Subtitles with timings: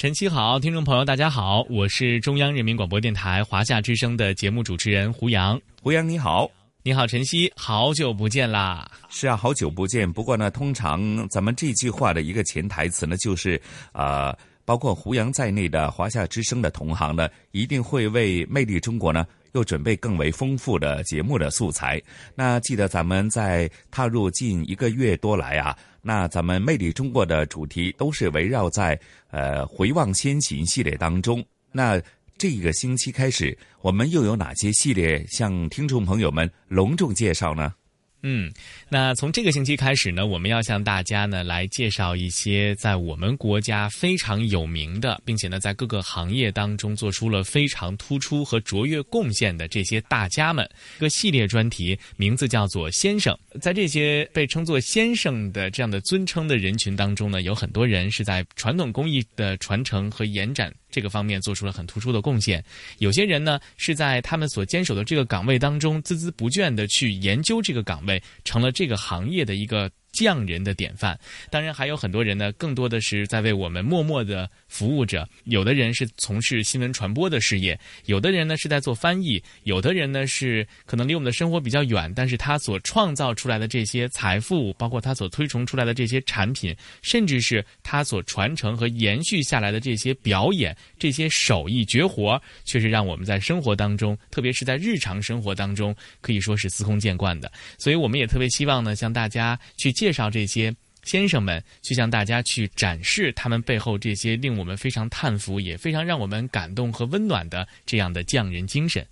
[0.00, 5.60] 晨曦好，听众朋友大家好，我是中央人民广播电台华夏之声的节目主持人胡杨。
[5.82, 6.50] 胡杨你好，
[6.82, 8.90] 你好晨曦，好久不见啦！
[9.10, 10.10] 是啊，好久不见。
[10.10, 13.60] 不过呢，通常咱们这句话的一个潜台词呢，就是
[13.92, 19.26] 呃，包括胡杨在内的华夏之声的同行呢，一定会为魅力中国呢。
[19.52, 22.00] 又准备更为丰富的节目的素材。
[22.36, 28.98] 那记得咱们在踏入近一个月多来啊，那咱们魅力中国的主题都是围绕在
[29.30, 31.44] 呃回望先秦系列当中。
[31.72, 32.00] 那
[32.38, 37.74] 这个星期开始，我们又有哪些系列向听众朋友们隆重介绍呢？
[38.22, 38.52] 嗯，
[38.88, 50.68] 那从这个星期开始呢，我们要向大家呢来介绍一些在我们国家非常有名的，并且呢在各个行业当中做出了非常突出和卓越贡献的这些大家们。
[50.98, 53.36] 一个系列专题名字叫做“先生”。
[53.60, 60.70] 在这些被称作“先生”的这样的尊称的人群当中呢，有很多人是在传统工艺的传承和延展。
[60.90, 62.64] 这个方面做出了很突出的贡献，
[62.98, 69.90] 有些人呢是在他们所坚守的这个岗位当中孜孜不倦的去研究这个岗位，成了这个行业的一个。
[70.12, 71.16] 匠人的典范，
[71.50, 75.28] 当然还有很多人呢，更多的是在为我们默默的服务者。
[75.44, 97.52] 有的人是从事新闻传播的事业，有的人呢是在做翻译，有的人呢是可能离我们的生活比较远，但是他所创造出来的这些财富，包括他所推崇出来的这些产品，甚至是他所传承和延续下来的这些表演、这些手艺绝活，却是让我们在生活当中，特别是在日常生活当中，可以说是司空见惯的。
[97.78, 99.90] 所以我们也特别希望呢，向大家去。
[100.00, 109.06] 介绍这些先生们，去向大家去展示他们背后这些令我们非常叹服，也非常让我们感动和温暖的这样的匠人精神。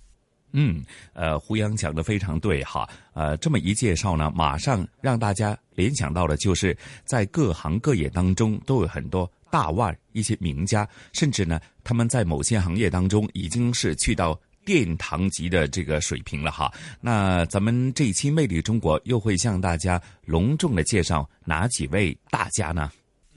[0.51, 0.83] 嗯，
[1.13, 2.89] 呃，胡杨讲的非常对哈。
[3.13, 14.39] 呃，这么一介绍呢，马上让大家联想到的就是在各行各业当中都有很多大腕、一些名家，甚至呢，他们在某些行业当中已经是去到。
[14.69, 16.71] 殿堂级的这个水平了哈，
[17.01, 22.91] 那咱们这一期《魅力中国》又会向大家隆重的介绍哪几位大家呢？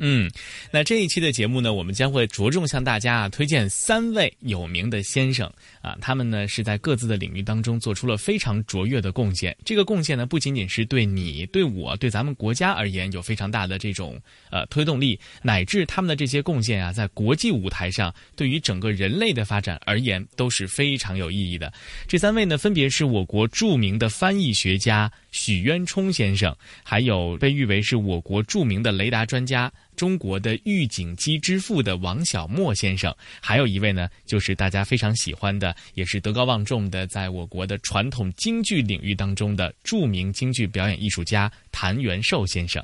[0.05, 0.29] 嗯，
[0.73, 5.49] 那这一期的节目呢，我们将会着重向大家啊推荐三位有名的先生
[5.81, 9.57] 啊，他们呢是在各自的领域当中做出了非常卓越的贡献。
[9.65, 14.21] 这个贡献呢，不仅仅是对你、对我、对咱们国家而言有非常大的这种
[14.51, 21.73] 呃推动力，乃至他们的这些贡献啊，在国际舞台上对于整个人类的发展而言都是非常有意义的。
[22.09, 29.73] 这三位呢，分别是我国著名的翻译学家许渊冲先生，还有被誉为是我国著名的雷达专家。
[29.97, 42.83] 中国的预警机之父的王小莫先生，还有一位呢，就是大家非常喜欢的，也是德高望重的，在我国的传统京剧领域当中的著名京剧表演艺术家谭元寿先生。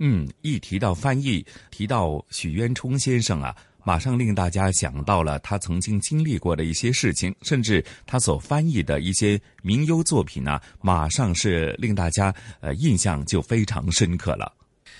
[0.00, 3.56] 嗯，一提到翻译，提到许渊冲先生啊，
[3.88, 14.52] 马上令大家想到了他曾经经历过的一些事情，甚至他所翻译的一些名优作品呢，马上是令大家呃印象就非常深刻了。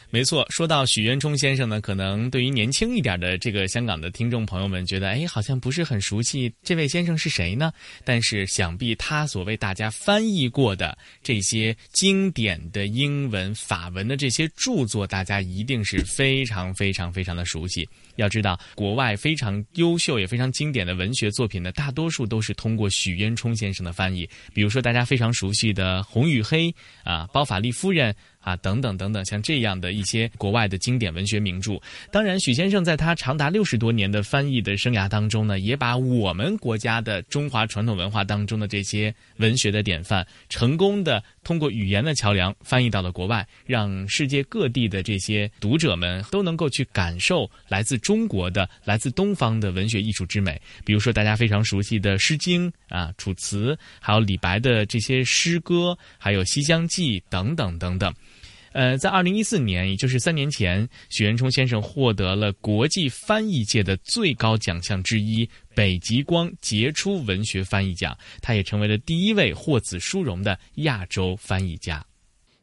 [0.09, 7.71] 没错，说到许渊冲先生呢，可能对于年轻一点的这个香港的听众朋友们，觉得哎，好像不是很熟悉这位先生是谁呢？
[8.07, 17.87] 但是想必他所为大家翻译过的这些经典的英文、法文的这些著作，大家一定是非常非常非常的熟悉。
[18.19, 24.29] 要知道，国外非常优秀也非常经典的文学作品呢，大多数都是通过许渊冲先生的翻译。
[24.53, 26.67] 比如说大家非常熟悉的《红与黑》
[27.05, 31.81] 啊，《包法利夫人》啊，等等等等，像这样的一些国外的经典文学名著。
[32.11, 50.59] 当然，许先生在他长达六十多年的翻译的生涯当中呢，也把我们国家的中华传统文化当中的这些文学的典范，成功的通过语言的桥梁翻译到了国外，让世界各地的这些读者们都能够去感受来自中国的、来自东方的文学艺术之美。
[50.83, 58.11] 比如说，大家非常熟悉的《诗经》啊，《楚辞》，还有李白的这些诗歌，还有《西厢记》等等等等。
[58.73, 65.47] 呃，在二零一四年，也就是三年前，许渊冲先生获得了国际翻译界的最高奖项之一——
[65.77, 68.17] 北极光杰出文学翻译奖。
[68.41, 72.03] 他也成为了第一位获此殊荣的亚洲翻译家。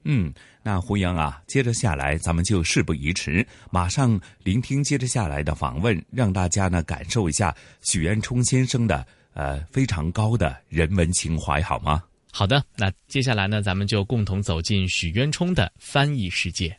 [0.06, 0.32] 嗯，
[0.64, 12.04] 那胡杨啊，接着下来，咱们就事不宜迟，马上聆听接着下来的访问，让大家呢感受一下许渊冲先生的呃非常高的人文情怀，好吗？
[12.32, 16.76] 好的，那接下来呢，咱们就共同走进许渊冲的翻译世界。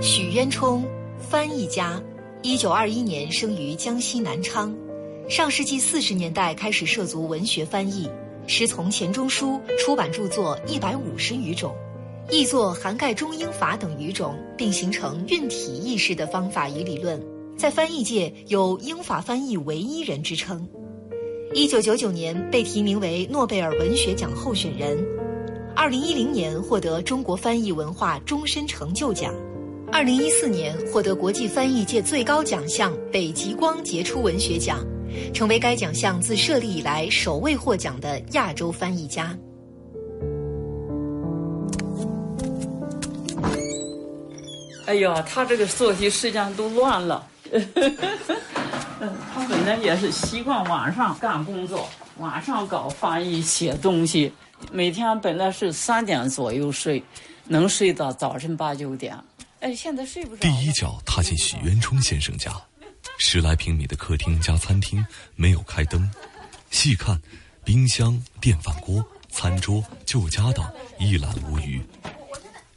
[0.00, 0.84] 许渊冲，
[1.18, 2.02] 翻译家，
[2.42, 4.74] 一九二一年生于江西南昌，
[5.28, 8.10] 上世纪四十年代开始涉足文学翻译，
[8.46, 11.74] 师从钱钟书，出版著作一百五十余种，
[12.30, 17.20] 译作涵盖中英法等语种，并形成韵体意识的方法与理论，
[17.56, 20.68] 在翻译界有英法翻译唯一人之称。
[21.52, 24.98] 一九九九年被提名为诺贝尔文学奖候选人，
[25.74, 29.34] 二零一零年获得中国翻译文化终身成就奖，
[29.92, 34.84] 二零一四年获得国际翻译界最高奖项北极光杰出文学奖，
[35.32, 39.36] 成为该奖项自设立以来首位获奖的亚洲翻译家。
[44.86, 47.24] 哎呀，他这个作息时间都乱了。
[47.52, 47.64] 嗯，
[49.32, 54.32] 他本来也是习惯晚上干工作，晚上搞翻译写东西。
[54.72, 57.02] 每天本来是三点左右睡，
[57.46, 59.16] 能睡到早晨八九点。
[59.60, 60.42] 哎，现在睡不着。
[60.42, 62.50] 第一脚踏进许渊冲先生家，
[63.18, 65.04] 十来平米的客厅加餐厅
[65.36, 66.10] 没有开灯，
[66.70, 67.20] 细看，
[67.64, 71.80] 冰箱、电饭锅、餐桌、旧家当一览无余。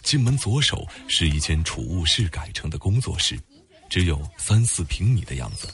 [0.01, 3.39] 进门左手是一间储物室改成的工作室，
[3.89, 5.67] 只有三四平米的样子。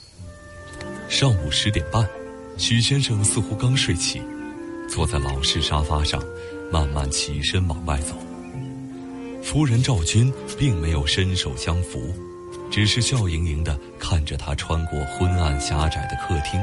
[1.08, 2.08] 上午十点半，
[2.56, 4.22] 许先生似乎刚睡起，
[4.88, 6.22] 坐在老式沙发上，
[6.70, 8.16] 慢慢起身往外走。
[9.42, 12.14] 夫人赵军并没有伸手相扶，
[12.70, 16.60] 只是笑盈盈地看着他穿过昏暗狭窄的客厅，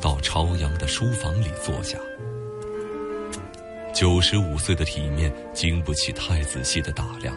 [0.00, 1.98] 到朝阳的书房里坐下。
[3.94, 7.36] 九十五岁的体面经不起太仔细的打量。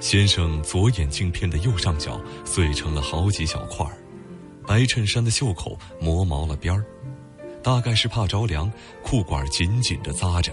[0.00, 3.96] 先生左眼镜片的右上角碎成了好几小块儿。
[4.66, 6.84] 白衬衫的袖口磨毛了边儿，
[7.62, 8.70] 大概是怕着凉，
[9.02, 10.52] 裤管紧紧地扎着。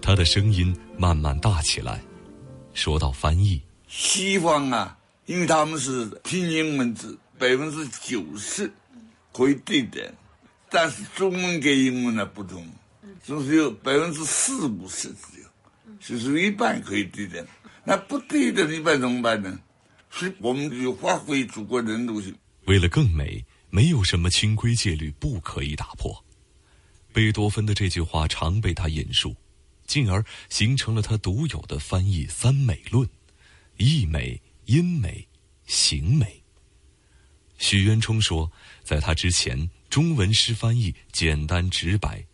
[0.00, 2.00] 他的声音慢慢大起来，
[2.72, 4.96] 说到翻译：西方啊，
[5.26, 8.72] 因为他们是拼音文字，百分之九十
[9.32, 10.14] 可以对的，
[10.70, 12.66] 但是中文跟英文呢不同，
[13.22, 15.48] 总是有百分之四五十只有，
[16.00, 17.46] 就是一半可以对的。
[17.84, 19.58] 那不对的一半怎么办呢？
[20.10, 22.34] 所以我们就发挥祖国人路性。
[22.64, 26.24] 为了更美，没有什么清规戒律不可以打破。
[27.12, 29.34] 贝多芬的这句话常被他引述，
[29.86, 33.08] 进而形成了他独有的翻译三美论：
[33.76, 35.26] 意美、音美、
[35.66, 36.42] 形美。
[37.58, 38.50] 许渊冲说，
[38.84, 42.20] 在他之前，中文诗翻译简单直白，《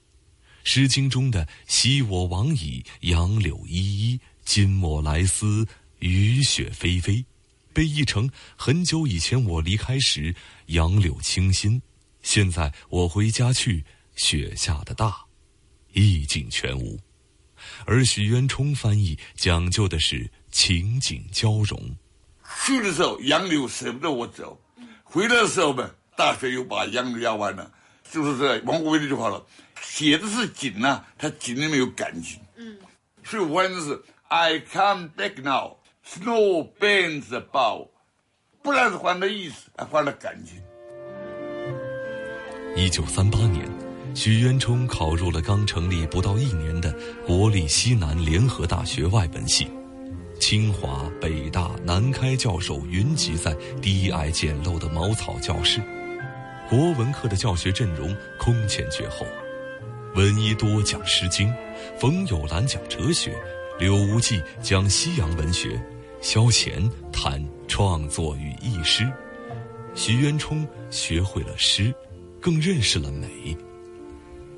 [0.64, 5.66] 诗经》中的“昔我往矣，杨柳依依；今我来思，
[6.00, 7.24] 雨雪霏霏”。
[7.74, 10.34] 被译成很久以前我离开时，
[10.66, 11.80] 杨柳清新；
[12.22, 13.84] 现在我回家去，
[14.16, 15.24] 雪下的大，
[15.92, 16.98] 意境全无。
[17.86, 21.96] 而许渊冲翻译讲究的是情景交融。
[22.64, 24.60] 去的时候杨柳舍不得我走，
[25.02, 27.70] 回来的时候嘛，大雪又把杨柳压弯了，
[28.10, 29.44] 就是这王国维那句话了。
[29.80, 32.40] 写的是景呐，他景里面有感情。
[32.56, 32.76] 嗯，
[33.24, 35.76] 所以我反正是 I come back now。
[36.04, 37.88] Snow bends the bow，
[38.62, 40.60] 不然是换了意思，还换了感情。
[42.74, 43.68] 一九三八年，
[44.14, 46.92] 许渊冲考入了刚成立不到一年的
[47.26, 49.70] 国立西南联合大学外文系，
[50.42, 55.80] 清华、北大、南开教授云集在低矮简陋的茅草教室，
[56.68, 59.24] 国文课的教学阵容空前绝后，
[60.16, 61.48] 闻一多讲《诗经》，
[61.96, 63.40] 冯友兰讲哲学，
[63.78, 65.80] 柳无忌讲西洋文学。
[66.20, 69.08] 萧乾谈创作与译诗，
[69.94, 71.94] 徐渊冲学会了诗，
[72.40, 73.56] 更认识了美。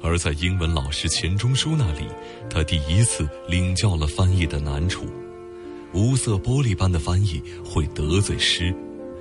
[0.03, 2.09] 而在英文老师钱钟书那里，
[2.49, 5.07] 他第一次领教了翻译的难处。
[5.95, 8.75] 无色玻璃般的翻译会得罪诗，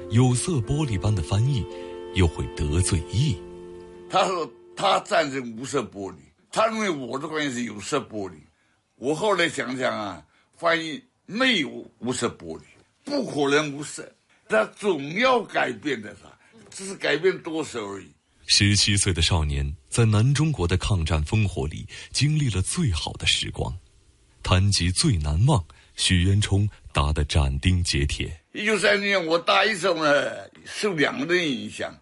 [0.09, 1.63] 有色玻璃般的翻译
[2.15, 3.37] 又会得罪意。
[4.09, 6.15] 他说他赞成无色玻璃，
[6.51, 8.33] 他认为我的观点是有色玻璃。
[8.95, 10.25] 我后来想想啊，
[10.57, 12.63] 翻译没有无色玻璃，
[13.03, 14.11] 不可能无色，
[14.49, 16.29] 他总要改变的，他
[16.71, 18.07] 只是改变多少而已。
[18.47, 23.71] 十七岁的少年在南中国的抗战烽火里经历了最好的时光，
[24.41, 25.63] 谈及最难忘，
[25.95, 28.31] 许渊冲答得斩钉截铁。
[28.53, 30.31] 一九三零年我大一时候呢，
[30.65, 31.93] 受两个人影响，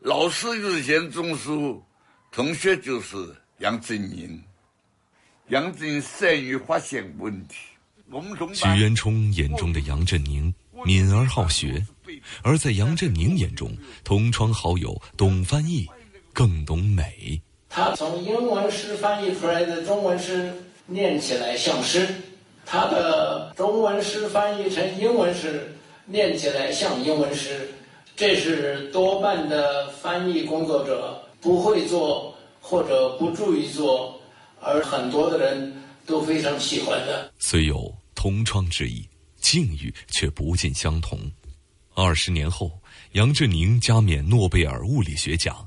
[0.00, 1.82] 老师就是钱钟书，
[2.30, 3.16] 同学就是
[3.58, 4.42] 杨振宁。
[5.48, 7.56] 杨振宁善于发现问题，
[8.10, 10.52] 我们从许渊冲眼中的杨振宁
[10.84, 11.84] 敏而好学。
[12.42, 13.74] 而在杨振宁眼中，
[14.04, 15.86] 同窗好友懂翻译，
[16.32, 17.40] 更懂美。
[17.68, 20.54] 他从英文诗翻译出来的中文诗
[20.86, 22.06] 念起来像诗，
[22.66, 27.72] 他的中文诗翻译成英文诗念起来像英文诗，
[28.16, 34.20] 这是多半的翻译工作者不会做或者不注意做，
[34.60, 35.74] 而很多的人
[36.06, 37.32] 都非常喜欢的。
[37.38, 39.06] 虽有同窗之意，
[39.38, 41.18] 境遇却不尽相同。
[41.94, 42.80] 二十年后，
[43.12, 45.66] 杨振宁加冕诺贝尔物理学奖，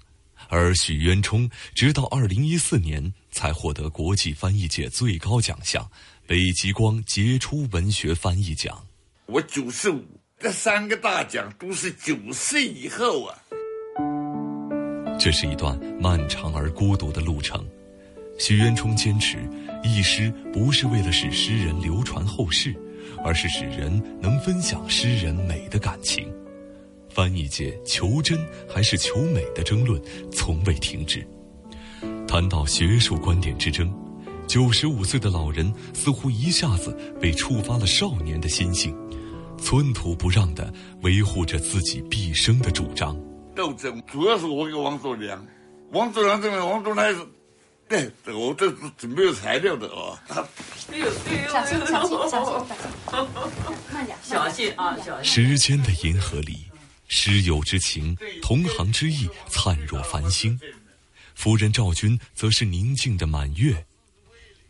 [0.50, 5.90] 而许渊冲直到二零一四年才获得国际翻译界最高奖项——
[6.28, 8.86] 北极光杰出文学翻译奖。
[9.28, 10.04] 我九十五，
[10.38, 13.40] 这三个大奖都是九岁以后啊。
[15.18, 17.66] 这是一段漫长而孤独的路程。
[18.38, 19.38] 许渊冲坚持，
[19.86, 22.76] 译诗不是为了使诗人流传后世。
[23.24, 26.32] 而是使人能分享诗人美的感情，
[27.10, 28.38] 翻译界求真
[28.70, 30.00] 还是求美的争论
[30.32, 31.26] 从未停止。
[32.28, 33.92] 谈到学术观点之争，
[34.48, 38.96] 九十五岁的老人似乎一下子被触发了少年的心性，
[39.58, 43.16] 寸土不让地维护着自己毕生的主张。
[43.54, 45.46] 斗争主要是我跟王作良，
[45.92, 47.28] 王作良这边，王作良是。
[47.90, 50.20] 对，我这是准备有材料的啊。
[51.48, 52.68] 小心，小心，小心，
[53.94, 55.24] 慢点，小心啊，小心。
[55.24, 56.66] 时间的银河里，
[57.08, 60.60] 师友之情，同行之意，灿若繁星。
[61.34, 63.86] 夫人赵君则是宁静的满月，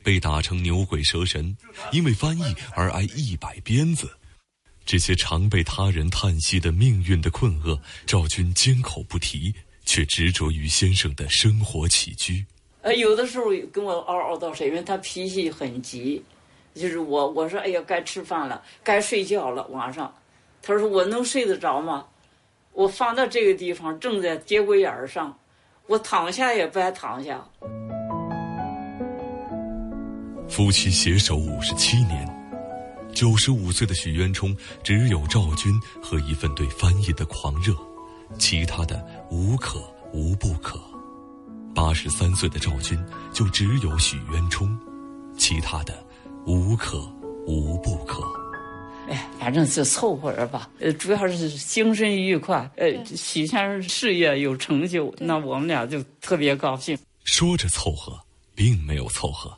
[0.07, 1.57] 被打成牛鬼蛇神，
[1.91, 4.09] 因为翻译而挨一百鞭子。
[4.85, 12.45] 这些常被他人叹息的命运的困厄，赵军缄口不提，却执着于先生的生活起居。
[12.83, 16.23] 呃，有的时候跟我嗷嗷叨，因为他脾气很急，
[16.73, 20.15] 就是我我说哎呀该吃饭了，该睡觉了晚上，
[20.61, 22.05] 他说我能睡得着吗？
[22.71, 25.37] 我放到这个地方正在节骨眼上，
[25.85, 27.45] 我躺下也不爱躺下。
[30.49, 32.27] 夫妻携手五十七年，
[33.13, 37.75] 九十五岁的许渊冲只有赵军和一份对翻译的狂热，
[38.39, 39.79] 其他的无可
[40.13, 40.79] 无不可。
[41.75, 42.97] 八十三岁的赵军
[43.31, 44.75] 就只有许渊冲，
[45.37, 45.93] 其他的
[46.45, 46.99] 无可
[47.45, 48.23] 无不可。
[49.09, 50.69] 哎，反正就凑合着吧。
[50.79, 52.69] 呃，主要是精神愉快。
[52.77, 56.97] 呃，许先生事业有成就，那我们俩就特别高兴。
[57.25, 58.19] 说着凑合，
[58.55, 59.55] 并没有凑合。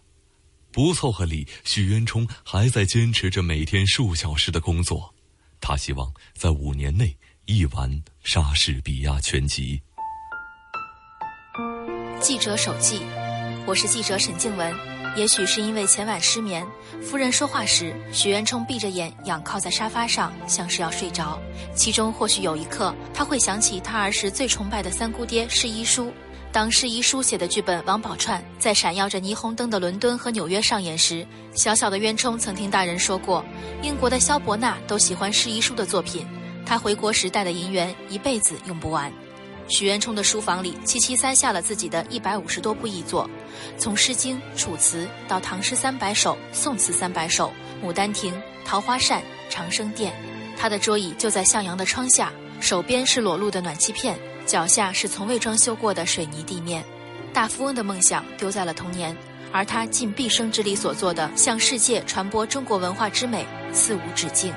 [0.71, 5.13] 不凑合里，许渊冲还在坚持着每天数小时的工作。
[5.59, 9.81] 他希望在五年内译完莎士比亚全集。
[12.21, 13.01] 记者手记，
[13.65, 14.73] 我是记者沈静文。
[15.17, 16.65] 也许是因为前晚失眠，
[17.01, 21.41] 夫人说话时，许渊冲闭着眼仰靠在沙发上，像是要睡着。
[21.75, 26.13] 其中或许有一刻，他会想起他儿时最崇拜的三姑爹释一书。
[26.51, 33.46] 当释一书写的剧本《王宝钏》在闪耀着霓虹灯的伦敦和纽约上演时，小小的渊冲曾听大人说过，
[33.84, 36.27] 英国的萧伯纳都喜欢释一书的作品，
[36.65, 39.13] 他回国时带的银元一辈子用不完。
[39.68, 43.29] 许渊冲的书房里七七塞下了自己的一百五十多部译作，
[43.77, 47.53] 从《诗经》《楚辞》到《唐诗三百首》《宋词三百首》
[47.88, 48.34] 《牡丹亭》
[48.65, 50.12] 《桃花扇》《长生殿》。
[50.58, 54.18] 他的桌椅就在向阳的窗下，手边是裸露的暖气片，
[54.50, 56.84] 脚下是从未装修过的水泥地面。
[57.32, 59.15] 大富翁的梦想丢在了童年，
[59.51, 64.51] 而他尽毕生之力所做的，向世界传播中国文化之美，肆无止境。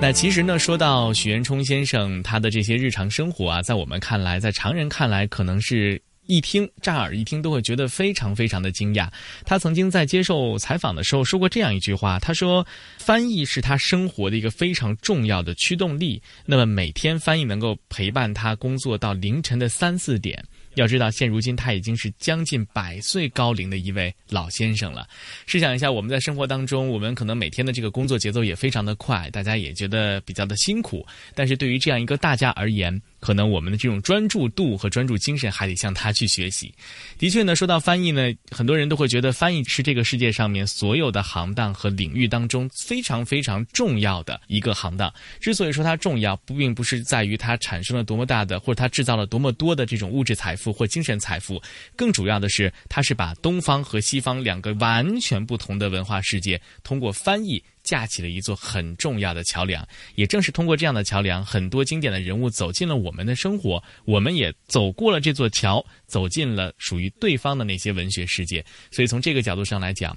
[0.00, 9.08] 那其实呢，说到许渊冲先生他的这些日常生活啊，在我们看来，在常人看来，可能是一听，乍耳一听，都会觉得非常非常的惊讶。
[9.44, 12.66] 他曾经在接受采访的时候说过这样一句话：“他说，
[12.98, 16.22] 翻译是他生活的一个非常重要的驱动力。
[16.46, 20.42] 那么每天翻译能够陪伴他工作到凌晨的三四点。”
[20.74, 25.06] 要知道，现如今他已经是将近百岁高龄的一位老先生了。
[25.44, 31.06] 试想一下，我们在生活当中，我们可能每天的这个工作节奏也非常的快，大家也觉得比较的辛苦。
[31.34, 36.74] 但是对于这样一个大家而言，可能我们的这种专注度和专注精神还得向他去学习。
[37.16, 45.12] 的确呢，说到翻译呢，很多人都会觉得翻译是这个世界上面所有的行当和领域当中非常非常重要的一个行当。
[45.40, 51.62] 之所以说它重要，不并不是在于它产生了多么大的，或者它制造了多么多的这种物质财富或精神财富，
[51.94, 57.62] 更主要的是，它是把东方和西方两个完全不同的文化世界通过翻译。
[57.82, 68.64] 架起了一座很重要的桥梁，也正是通过这样的桥梁，很多经典的人物走进了我们的生活，我们也走过了这座桥，走进了属于对方的那些文学世界。
[68.90, 70.16] 所以从这个角度上来讲。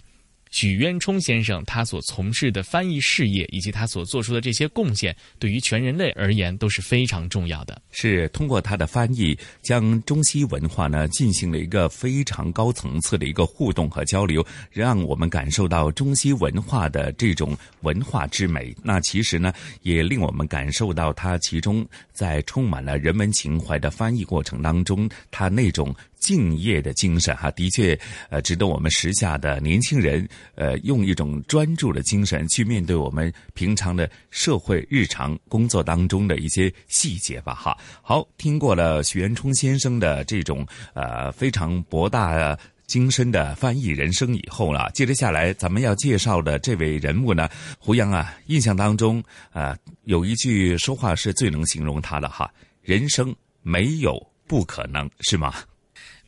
[0.55, 7.81] 许渊冲先生他所从事的翻译事业，以及他所做出的这些贡献，对于全人类而言都是非常重要的。
[7.91, 18.73] 是通过他的翻译，将中西文化呢进行了一个非常高层次的一个互动和交流，让我们感受到中西文化的这种文化之美。
[18.81, 25.93] 那其实呢，也令我们感受到他其中在充满了人文情怀的翻译过程当中，他那种。
[26.19, 27.97] 敬业的精神，哈，的确，
[28.29, 37.77] 呃，值得我们时下的年轻人，呃，用一种专注的精神去面对我们平常的社会日常工作当中的一些细节吧，哈。
[38.01, 42.57] 好，听过了许渊冲先生的这种呃非常博大
[42.87, 52.51] 精深的翻译人生以后呢，接着下来咱们要介绍的这位人物呢，胡杨啊，印象当中啊，有一句说话是最能形容他的哈，
[52.83, 55.53] 人生没有不可能，是吗？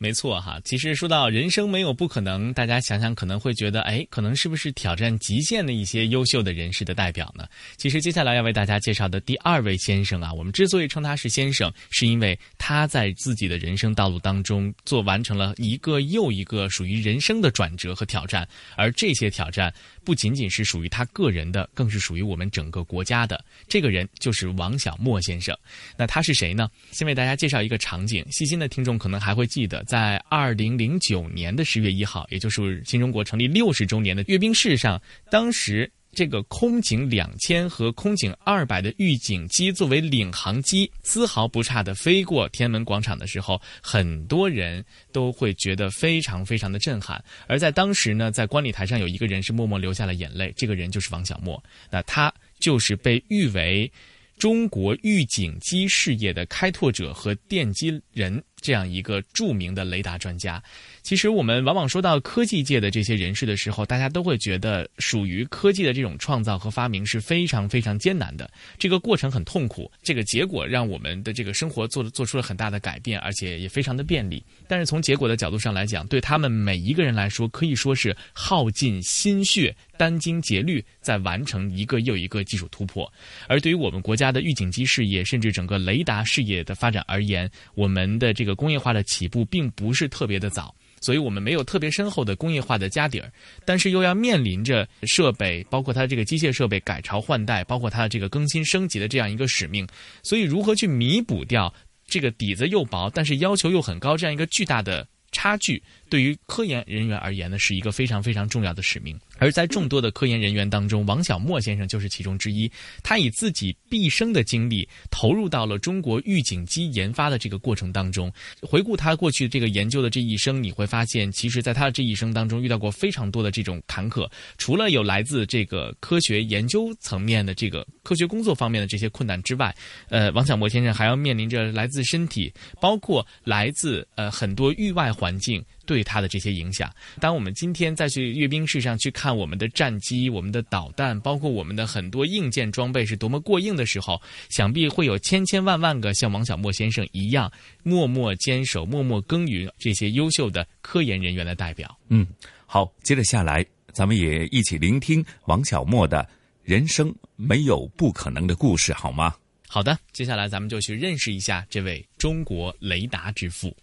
[0.00, 7.48] 没错哈，其实说到人生没有不可能，大家想想可能会觉得，哎，可能是不是挑战极限的一些优秀的人士的代表呢？
[7.76, 19.74] 其实接下来要为大家介绍的第二位先生啊，我们之所以称他是先生，是因为他在自己的人生道路当中做完成了一个又一个属于人生的转折和挑战，而这些挑战
[20.04, 23.44] 不仅仅是属于他个人的，更是属于我们整个国家的。
[23.66, 25.56] 这个人就是王小莫先生。
[25.96, 26.70] 那他是谁呢？
[26.92, 29.84] 先为大家介绍一个场景，细心的听众可能还会记得。
[29.88, 47.24] 在二零零九年的十月一号，也就是新中国成立六十周年的阅兵式上，当时这个空警两千和空警二百的预警机作为领航机，丝毫不差的飞过天安门广场的时候，很多人都会觉得非常非常的震撼。
[47.46, 51.62] 而在当时呢，在观礼台上有一个人是默默流下了眼泪，这个人就是王小莫。
[51.90, 53.90] 那他就是被誉为
[54.38, 58.42] 中国预警机事业的开拓者和奠基人。
[58.60, 60.62] 这样一个著名的雷达专家，
[61.02, 74.42] 其实我们往往说到科技界的这些人士的时候，大家都会觉得属于科技的这种创造和发明是非常非常艰难的，这个过程很痛苦，这个结果让我们的这个生活做做出了很大的改变，而且也非常的便利。
[74.66, 83.10] 但是从结果的角度上来讲，对他们每一个人来说，可以说是耗尽心血、殚精竭虑，在完成一个又一个技术突破。
[83.46, 88.47] 而对于我们国家的预警机事业，甚至整个雷达事业的发展而言，我们的这个。
[88.48, 93.30] 这个工业化的起步并不是特别的早，所以我们没有特别深厚的工业化的家底儿，
[93.66, 99.86] 但是又要面临着设备，包括它这个机械设备改朝换代，包括它的这个更新升级的这样一个使命，
[100.22, 101.70] 所以如何去弥补掉
[102.06, 109.18] 这个底子又薄，但是要求又很高这样一个巨大的差距，对于科研人员而言呢，是一个非常非常重要的使命。
[109.38, 112.70] 而在众多的科研人员当中，王小莫先生就是其中之一。
[113.02, 118.32] 他以自己毕生的精力投入到了中国预警机研发的这个过程当中。
[118.60, 124.28] 回顾他过去这个研究的这一生，你会发现，其实在他的这一生当中遇到过非常多的这种坎坷。
[124.56, 129.74] 除了有来自这个科学研究层面的这个科学工作方面的这些困难之外，
[130.08, 135.64] 呃，王小莫先生还要面临着来自身体，包括来自呃很多域外环境。
[135.88, 144.20] 对它的这些影响，当我们今天再去阅兵式上去看我们的战机、我们的导弹，包括我们的很多硬件装备是多么过硬的时候，
[144.50, 147.50] 想必会有千千万万个像王小莫先生一样
[147.82, 151.98] 默默坚守、默默耕耘这些优秀的科研人员的代表。
[152.10, 152.26] 嗯，
[152.66, 156.28] 好，接着下来，咱们也一起聆听王小莫的
[156.62, 159.34] 人生没有不可能的故事，好吗？
[159.66, 163.74] 好的，接下来咱们就去认识一下这位中国雷达之父。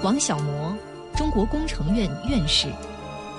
[0.00, 0.76] 王小模，
[1.16, 2.68] 中国工程院院士，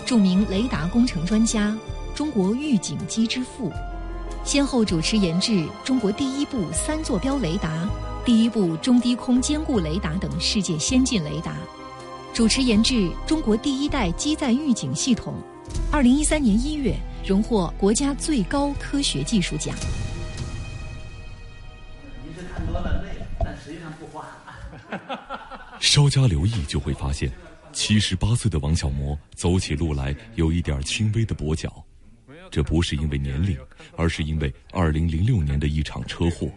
[0.06, 1.74] 著名雷达工程专家，
[2.13, 3.72] 中国预警机之父，
[4.43, 7.88] 先后主持研制中国第一部三坐标雷达、
[8.26, 11.56] 第一部中低空坚固雷达等世界先进雷达，
[12.34, 15.36] 主持研制中国第一代机载预警系统。
[15.89, 16.93] 二零一三年一月，
[17.26, 19.74] 荣获国家最高科学技术奖。
[22.22, 24.28] 您是看多了累了，但实际上不花。
[25.80, 27.32] 稍加留意就会发现，
[27.72, 31.84] 七十八岁的王小模走起路来有一点轻微的跛脚。
[32.52, 33.58] 这不是因为年龄，
[33.96, 36.52] 而是因为二零零六年的一场车祸。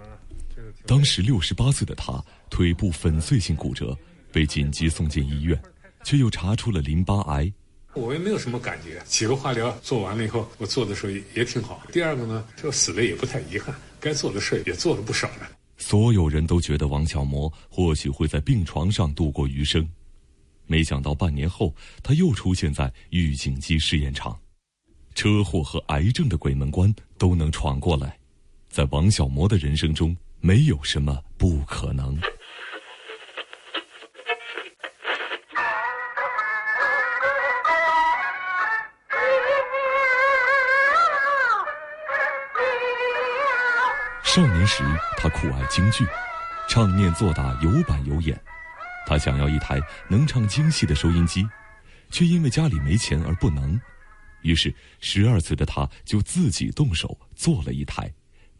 [0.86, 3.96] 当时六十八岁的他腿部粉碎性骨折，
[4.32, 5.60] 被紧急送进医院，
[6.02, 7.52] 却又查出了淋巴癌。
[7.94, 11.82] 我也没有什么感觉，几个化疗做完了以后，我做的时候也挺好。
[11.92, 15.48] 第二个呢，就死了也不太遗憾，该做的事也做了不少了。
[15.82, 19.86] 所有人都觉得王小魔或许会在病床上度过余生，
[20.66, 24.38] 没想到半年后他又出现在预警机试验场。
[25.16, 28.16] 车祸和癌症的鬼门关都能闯过来，
[28.70, 32.16] 在王小魔的人生中，没有什么不可能。
[44.34, 44.82] 少年时，
[45.18, 46.06] 他酷爱京剧，
[46.66, 48.34] 唱念做打有板有眼。
[49.06, 51.46] 他想要一台能唱京戏的收音机，
[52.08, 53.78] 却因为家里没钱而不能。
[54.40, 58.10] 于是，十二岁的他就自己动手做了一台，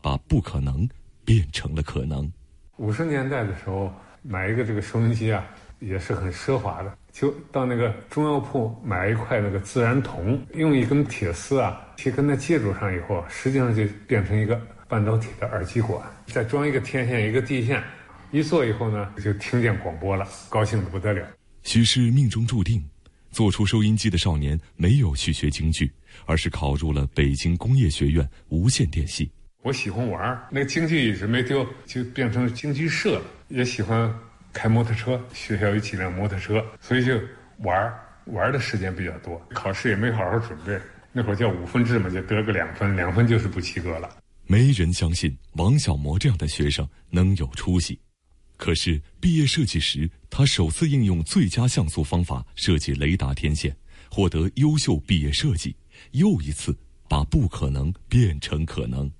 [0.02, 0.87] 把不可能
[1.24, 2.30] 变成了可能。
[2.76, 5.42] 五十年代的时候，买一个这个收音机啊，
[5.78, 6.98] 也是很奢华的。
[7.12, 14.61] 就到那个中药铺买一块那个自然铜，用一根铁丝啊，去跟它接住上以后，实际上就变成一个
[14.92, 17.83] 半导体的耳机管，再装一个天线一个地线，
[18.31, 21.26] 一做以后呢，就听见广播了，高兴的不得了。
[21.62, 22.85] 许是命中注定。
[23.31, 25.90] 做出收音机的少年没有去学京剧，
[26.26, 29.31] 而是考入了北京工业学院无线电系。
[29.62, 33.24] 我喜欢玩那个京剧一直没丢，就变成京剧社了。
[33.48, 34.14] 也喜欢
[34.52, 37.18] 开摩托车，学校有几辆摩托车，所以就
[37.61, 37.90] 玩
[38.26, 39.40] 玩的时间比较多。
[39.55, 40.78] 考试也没好好准备，
[41.12, 44.11] 那会儿叫五分制嘛，就得个两分，两分就是不及格了。
[44.52, 47.98] 没人相信王小模这样的学生能有出息。
[48.58, 53.74] 可是毕业设计时，他首次应用最佳像素方法设计雷达天线，
[54.10, 55.74] 获得优秀毕业设计，
[56.10, 56.76] 又一次
[57.08, 59.10] 把不可能变成可能。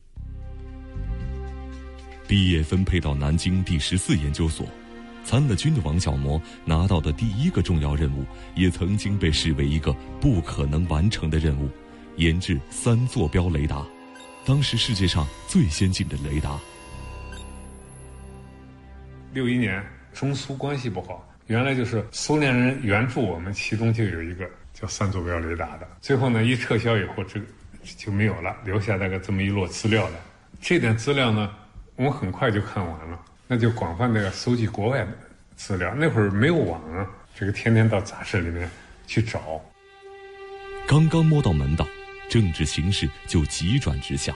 [2.29, 4.67] 毕业分配到南京第十四研究所，
[5.25, 11.71] 参了军的王小模拿到的第一个重要任务，也曾经被视为一个不可能完成的任务——
[12.21, 13.89] 研制三坐标雷达，
[14.45, 16.59] 当时世界上最先进的雷达。
[19.33, 25.89] 六一年，中苏关系不好，原来就是苏联人援助我们，其中就有一个叫三坐标雷达的。
[26.01, 27.47] 最后呢，一撤销以后，这个
[27.97, 30.17] 就没有了，留下大概这么一摞资料的。
[30.61, 31.51] 这点资料呢，
[31.95, 35.19] 我们很快就看完了，那就广泛的搜集国外的
[35.55, 35.95] 资料。
[35.95, 38.69] 那会儿没有网啊，这个天天到杂志里面
[39.07, 39.63] 去找。
[40.87, 41.87] 刚刚摸到门道，
[42.33, 44.35] 政治形势就急转直下，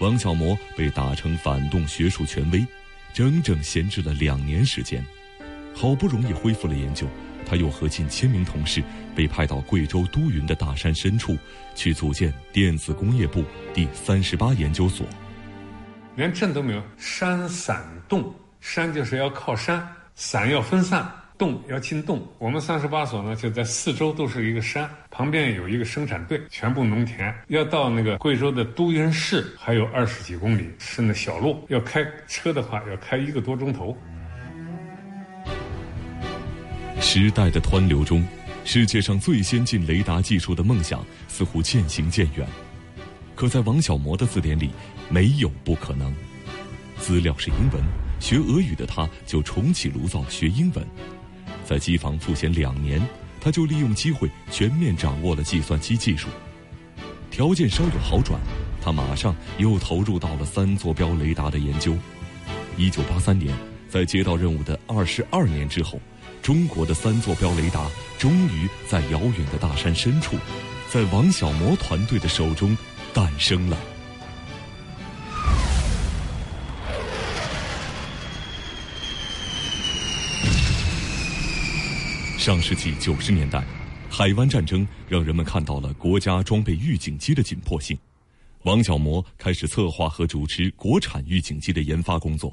[0.00, 2.66] 王小模被打成反动学术权威。
[3.14, 5.06] 整整闲置了两年时间，
[5.72, 7.06] 好不容易恢复了研究，
[7.46, 8.82] 他又和近千名同事
[9.14, 11.38] 被派到贵州都匀的大山深处，
[11.76, 15.06] 去组建电子工业部第三十八研究所。
[16.16, 21.08] 连镇都没有，山散洞，山就是要靠山，散要分散。
[21.42, 27.34] 洞要进洞，我们三十八所呢就在四周都是一个山，旁边有一个生产队，全部农田。
[27.48, 33.96] 要到那个贵州的都匀市还有二十几公里，是那小路，要开车的话要开一个多钟头。
[37.00, 38.24] 时代的湍流中，
[38.64, 42.46] 世界上最先进雷达技术的梦想似乎渐行渐远。
[43.34, 44.70] 可在王小模的字典里，
[45.08, 46.14] 没有不可能。
[46.98, 47.82] 资料是英文，
[48.20, 50.86] 学俄语的他就重启炉灶学英文。
[51.64, 53.00] 在机房复闲两年，
[53.40, 56.28] 他就利用机会全面掌握了计算机技术。
[57.30, 58.38] 条件稍有好转，
[58.82, 61.96] 他马上又投入到了三坐标雷达的研究。
[62.76, 63.54] 一九八三年，
[63.88, 65.98] 在接到任务的二十二年之后，
[66.42, 70.36] 中国的三坐标雷达终于在遥远的大山深处，
[70.90, 72.76] 在王小谟团队的手中
[73.14, 73.78] 诞生了。
[82.42, 83.62] 上世纪九十年代，
[84.10, 87.96] 海湾战争让人们看到了国家装备预警机的紧迫性。
[88.64, 92.52] 王小模开始策划和主持国产预警机的研发工作，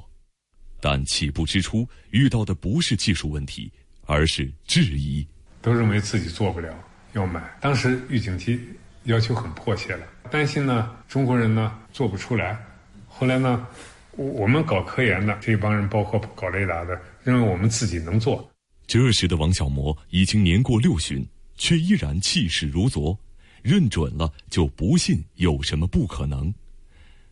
[0.80, 3.68] 但起步之初遇到的不是技术问题，
[4.06, 5.26] 而是质疑。
[5.60, 6.72] 都认为自己做不了，
[7.14, 7.42] 要买。
[7.60, 8.60] 当时预警机
[9.06, 12.56] 要求很迫切了，担心呢中国人呢做不出来。
[13.08, 13.66] 后来呢，
[14.12, 18.48] 我们搞科研的这帮人，包括搞雷达的，认为我们自己能做。
[18.90, 21.24] 这时的王小模已经年过六旬，
[21.56, 23.16] 却依然气势如昨，
[23.62, 26.52] 认准了就不信有什么不可能。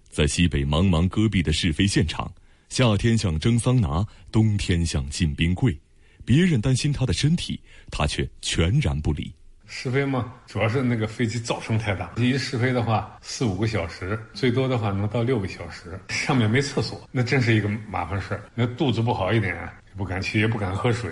[0.09, 2.33] 在西北茫茫戈壁的试飞现场，
[2.69, 5.77] 夏天像蒸桑拿，冬天像进冰柜。
[6.25, 9.35] 别人担心他的身体，他却全然不理。
[9.67, 15.99] 试飞嘛，主要是那个飞机噪声太大，一试飞的话四五个小时，最多的话能到六个小时。
[16.09, 18.49] 上面没厕所，那真是一个麻烦事儿。
[18.55, 19.57] 那肚子不好一点，
[19.89, 21.11] 也不敢去，也不敢喝水。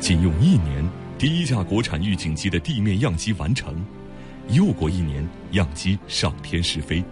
[0.00, 0.82] 仅用一年，
[1.18, 3.84] 第一架国产预警机的地面样机完成，
[4.48, 7.04] 又过一年，样机上天试飞。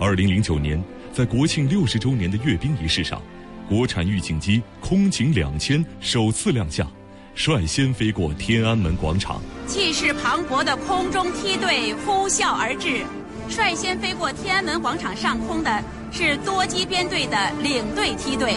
[0.00, 3.22] 二零零九年，在国庆六十周年的阅兵仪式上。
[3.68, 6.90] 国产预警机空警两千首次亮相，
[7.34, 9.40] 率先飞过天安门广场。
[9.66, 13.04] 气势磅礴的空中梯队呼啸而至，
[13.48, 18.54] 率先飞过天安门广场上空的是多机编队的领队梯队，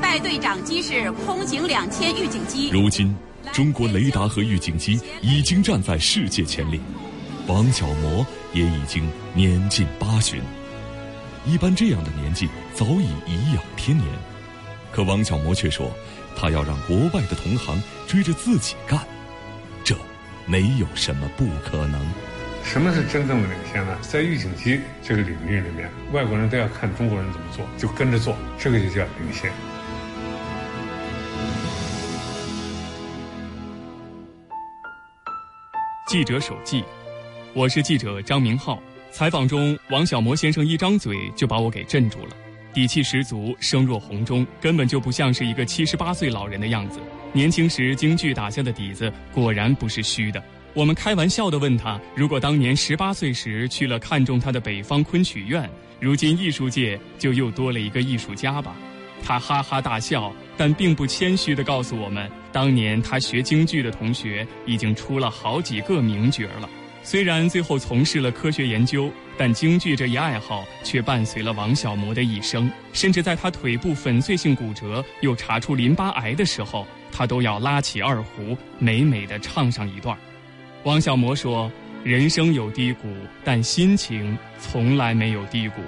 [0.00, 2.70] 带队长机是空警两千预警机。
[2.70, 3.14] 如今，
[3.52, 6.80] 中国雷达和预警机已经站在世界前列，
[7.46, 10.40] 王小模也已经年近八旬，
[11.46, 14.08] 一般这样的年纪早已颐养天年。
[14.90, 15.90] 可王小模却说，
[16.34, 18.98] 他要让国外的同行追着自己干，
[19.84, 19.94] 这
[20.46, 22.00] 没有什么不可能。
[22.64, 23.96] 什么是真正的领先呢？
[24.02, 29.50] 在预警机这个领域里面，外国人都要看中国人怎么做，就跟着做，这个就叫领先。
[36.06, 36.82] 记者手记，
[37.54, 38.82] 我是记者张明浩。
[39.12, 42.36] 采访中，王小模先生一张嘴就把我给镇住了。
[42.72, 46.98] 底气十足，声若洪钟，根本就不像是一个七十八岁老人的样子。
[47.32, 50.42] 年轻时京剧打下的底子果然不是虚的。
[50.74, 55.68] 我们开玩笑地问他：如果当年十八岁时去了看中他的北方昆曲院，
[56.00, 58.74] 如今艺术界就又多了一个艺术家吧？
[59.22, 66.68] 他哈哈大笑，但并不谦虚地告诉我们，当年他学京剧的同学已经出了好几个名角了。
[67.02, 72.70] 虽然最后从事了科学研究，但京剧这一爱好却伴随了王小模的一生。
[72.92, 80.16] 甚至在他腿部粉碎性骨折又查出淋巴癌的时候，他都要拉起二胡，美美地唱上一段。
[80.84, 81.72] 王小模说
[82.04, 83.08] ：“人生有低谷，
[83.42, 85.80] 但心情从来没有低谷。”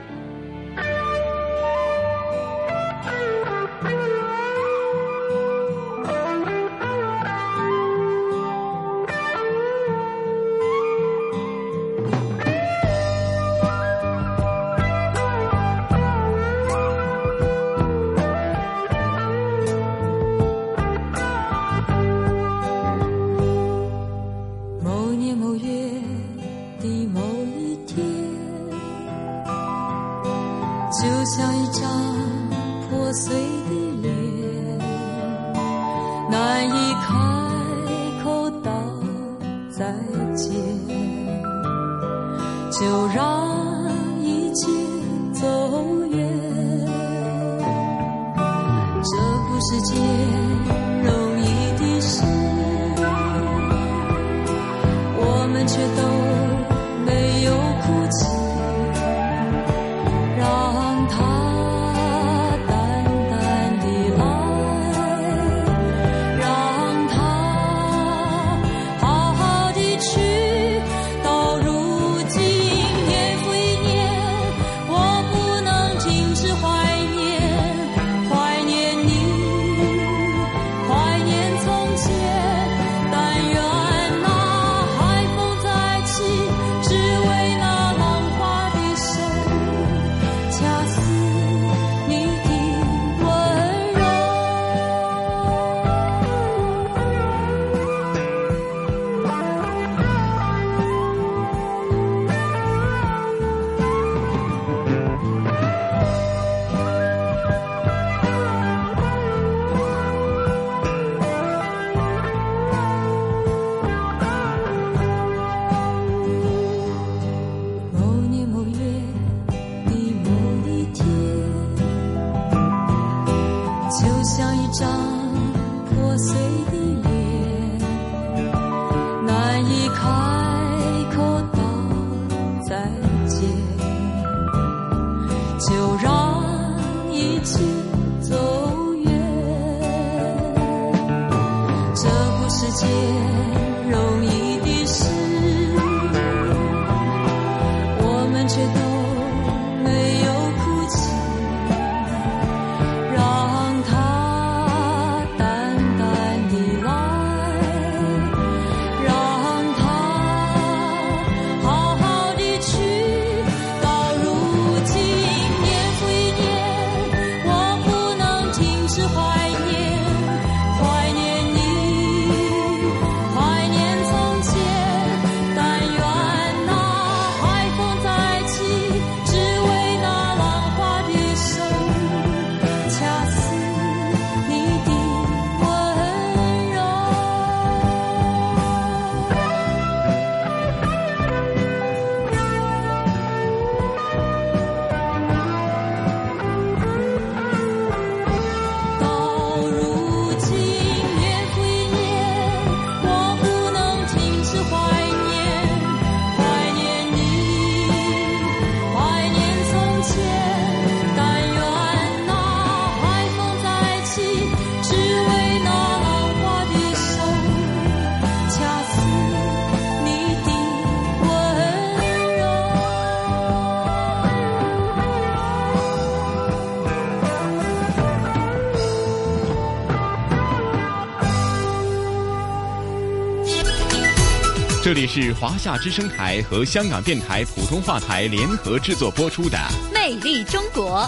[235.43, 239.59] 华夏之声台和香港电台普通话台联合制作播出的
[239.93, 241.01] 《魅力中国》。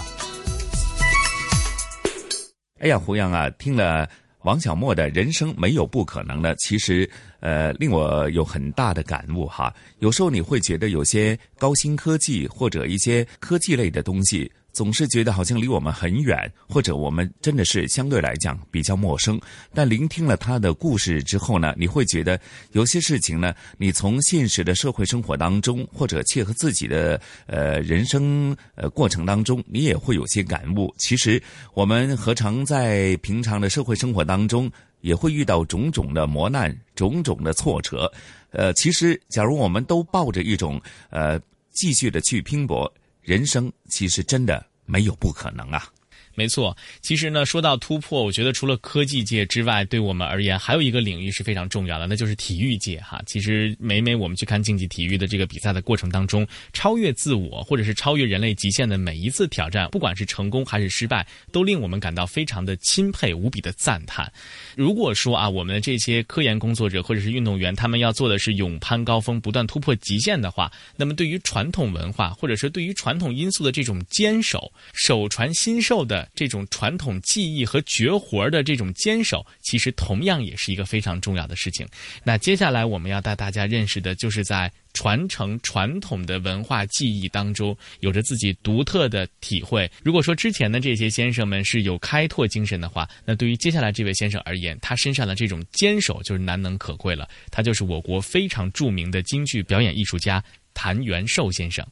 [2.81, 4.05] 哎呀，胡杨啊，听了
[4.41, 9.73] 王小莫的人生没有不可能的，其实呃令我有很大的感悟哈。
[9.99, 14.51] 有时候你会觉得有些高新科技或者一些科技类的东西。
[14.75, 19.39] 总是觉得好像离我们很远，或者我们真的是相对来讲比较陌生。
[19.73, 22.37] 但聆听了他的故事之后呢，你会觉得
[22.73, 30.93] 有些事情呢，你从现实的社会生活当中，或者切合自己的呃人生呃过程当中，你也会有些感悟。
[30.97, 31.41] 其实
[31.73, 38.11] 我们何尝在平常的社会生活当中，也会遇到种种的磨难、种种的挫折。
[38.51, 41.39] 呃，其实假如我们都抱着一种呃
[41.71, 42.93] 继续的去拼搏。
[43.25, 45.91] 人生其实真的没有不可能啊。
[46.35, 53.21] 没错，其实呢，说到突破，我觉得除了科技界之外，对我们而言，还有一个领域是非常重要的，那就是体育界哈。
[53.25, 64.31] 其实每每我们去看竞技体育的这个比赛的过程当中，超越自我或者是超越人类极限的每一次挑战，不管是成功还是失败，都令我们感到非常的钦佩，无比的赞叹。
[64.75, 76.24] 如果说啊，我们的这些科研工作者或者是运动员，他们要做的是勇攀高峰，不断突破极限的话，那么对于传统文化或者是对于传统因素的这种坚守、手传心授的。
[76.33, 81.87] 这种传统技艺和绝活的这种坚守，其实同样也是一个非常重要的事情。
[82.23, 89.89] 那接下来我们要带大家认识的，就是在传承传统的文化技艺当中，有着自己独特的体会。
[90.03, 97.27] 如果说之前的这些先生们是有开拓精神的话，那对于接下来这位先生而言，他身上的这种坚守就是难能可贵了。
[97.51, 100.41] 他就是我国非常著名的京剧表演艺术家
[100.73, 101.85] 谭元寿先生。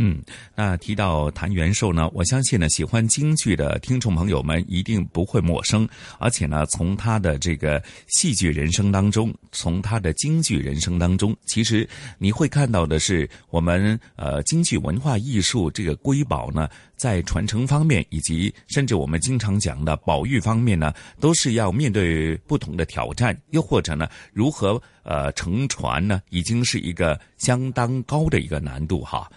[0.00, 0.22] 嗯，
[0.54, 5.88] 那提到谭元寿呢，我相信呢，喜欢京剧的听众朋友们一定不会陌生。
[6.20, 29.28] 而且呢，从他的这个戏剧人生当中，从他的京剧人生当中，其实你会看到的是，我们呃京剧文化艺术这个瑰宝呢，在传承方面，以及甚至我们经常讲的保育方面呢，都是要面对不同的挑战，又或者呢，如何呃乘船呢，已经是一个相当高的一个难度哈。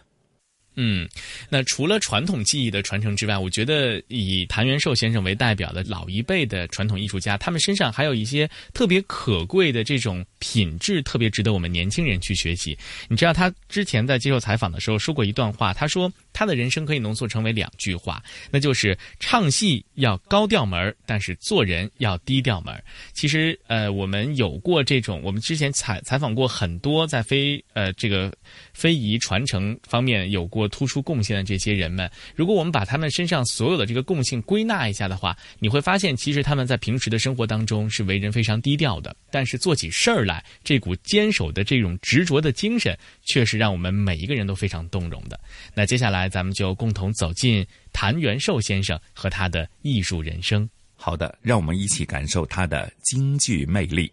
[0.76, 1.08] 嗯，
[1.50, 12.76] 那除了传统技艺的传承之外，我觉得以谭元寿先生为代表的老一辈的传统艺术家，他们身上还有一些特别可贵的这种品质，特别值得我们年轻人去学习。
[13.08, 22.74] 你知道，他之前在接受采访的时候说过一段话，他说他的人生可以浓缩成为两句话，那就是唱戏要高调门但是做人要低调门
[23.14, 28.34] 其实，呃，我们有过这种，我们之前采采访过很多在非呃这个
[28.74, 30.68] 非遗传承方面有过。
[30.72, 40.31] 突出贡献的这些人们，如果我们把他们身上所有的这个共性归纳一下的话，你会发现，其实他们在平时的生活当中是为人非常低调的，但是做起事儿来，
[40.64, 45.40] 这股坚守的这种执着的精神，确实让我们每一个人都非常动容的。
[45.74, 50.70] 那接下来，咱们就共同走进谭元寿先生和他的艺术人生。
[50.96, 54.12] 好的，让我们一起感受他的京剧魅力。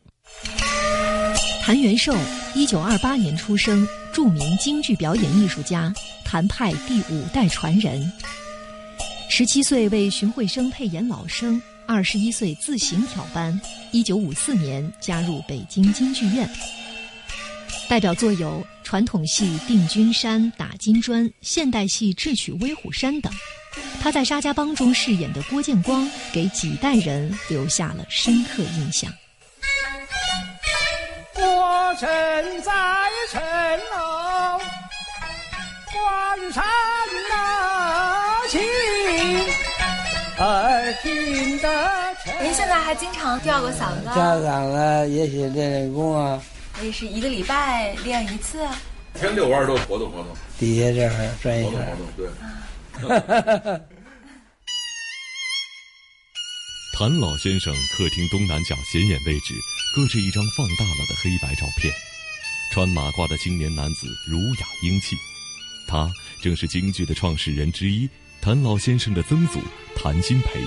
[1.61, 2.17] 谭元寿，
[2.55, 5.93] 一九二八年出生，著名京剧表演艺术家，
[6.25, 8.11] 谭派第五代传人。
[9.29, 13.59] 十七岁为荀慧生配演老生，二十一岁自行挑班。
[13.93, 16.47] 一九五四年加入北京京剧院。
[17.89, 23.33] 代表作有传统戏《定军山》《打金砖》，现代戏《智取威虎山》等。
[24.03, 29.11] 他在沙家浜中饰演的郭建光，给几代人留下了深刻印象。
[31.37, 32.71] 我身在
[33.31, 33.41] 城
[33.97, 34.61] 楼，
[35.91, 36.63] 关山
[37.31, 38.61] 那情
[40.45, 42.45] 儿听得沉。
[42.45, 44.05] 您现在还经常吊个嗓子？
[44.15, 46.43] 吊嗓子也许练练功啊。
[46.83, 48.59] 也是一个礼拜练一次。
[49.15, 50.29] 天遛弯都活动活动。
[50.59, 51.85] 底下这儿转一转。
[51.87, 52.07] 活动
[52.97, 53.29] 活动，
[53.73, 53.81] 对。
[56.97, 59.55] 谭老先生客厅东南角显眼位置。
[59.97, 61.93] 搁置一张放大了的黑白照片，
[62.71, 65.17] 穿马褂的青年男子儒雅英气，
[65.89, 66.13] 他
[66.43, 68.09] 正是京剧的创始人之一
[68.41, 69.61] 谭老先生的曾祖
[69.97, 70.61] 谭鑫培。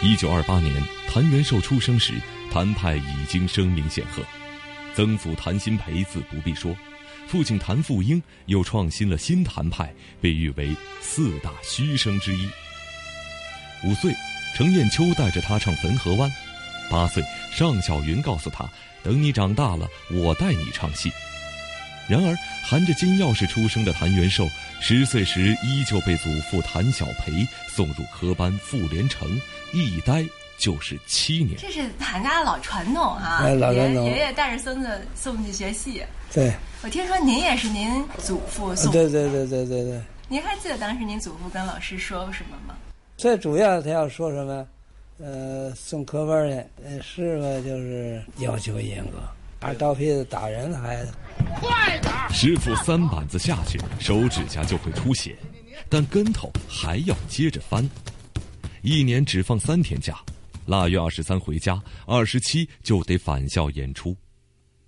[0.00, 0.72] 一九二八年，
[1.08, 2.14] 谭元寿出生时，
[2.50, 4.22] 谭派已经声名显赫。
[4.94, 6.74] 曾祖谭鑫培自不必说，
[7.26, 12.48] 父亲谭富英又创新了新谭派，被誉为四大须生之一。
[13.84, 14.12] 五岁，
[14.56, 16.30] 程砚秋带着他唱《汾河湾》。
[16.90, 18.68] 八岁，尚小云告诉他
[19.02, 21.10] ：“等你长大了，我带你唱戏。”
[22.08, 24.48] 然而，含着金钥匙出生的谭元寿，
[24.80, 29.40] 十岁时依旧被祖父谭小培送入科班傅连城，
[29.72, 30.24] 一待
[30.58, 31.56] 就是七年。
[31.58, 36.02] 这是谭家的老传统哈、哎老传统爷爷爷带着孙子送去学戏。
[36.32, 40.00] 对，我听说您也是您祖父送，对对对对对对。
[40.28, 42.74] 您还记得当时您祖父跟老师说过什么吗？
[43.16, 44.66] 最主要他要说什么？
[45.18, 47.44] 呃，送科班去，呃，是吧？
[47.64, 49.18] 就是要求严格，
[49.62, 51.06] 拿刀片子打人还
[52.32, 55.36] 师傅三板子下去，手指甲就会出血，
[55.88, 57.88] 但跟头还要接着翻。
[58.82, 60.18] 一年只放三天假，
[60.66, 64.16] 腊月二十三回家，二十七就得返校演出。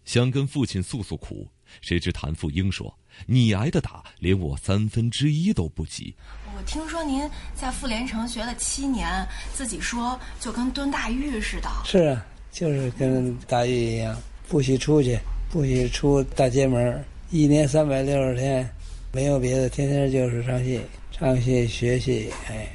[0.04, 1.48] 想跟父亲诉诉苦，
[1.80, 2.92] 谁知谭富英说
[3.26, 6.14] ：“你挨的打，连我三分之一都不及。”
[6.56, 11.70] 我听说您在妇联城学了七年，自己说就跟蹲大狱似的。
[11.84, 14.16] 是啊，就是跟大狱一样，
[14.54, 15.18] 不许出去，
[15.50, 18.64] 不许出大街门，一年三百六十天，
[19.12, 20.80] 没有别的，天天就是唱戏，
[21.10, 22.68] 唱戏学戏，哎。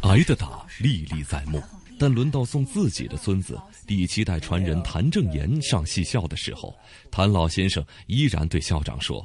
[0.00, 1.62] 挨的打历历在目，
[2.00, 3.56] 但轮到送自己的孙子
[3.86, 6.74] 第七代传人谭正言上戏校的时候，
[7.12, 9.24] 谭老先生依然对校长说：“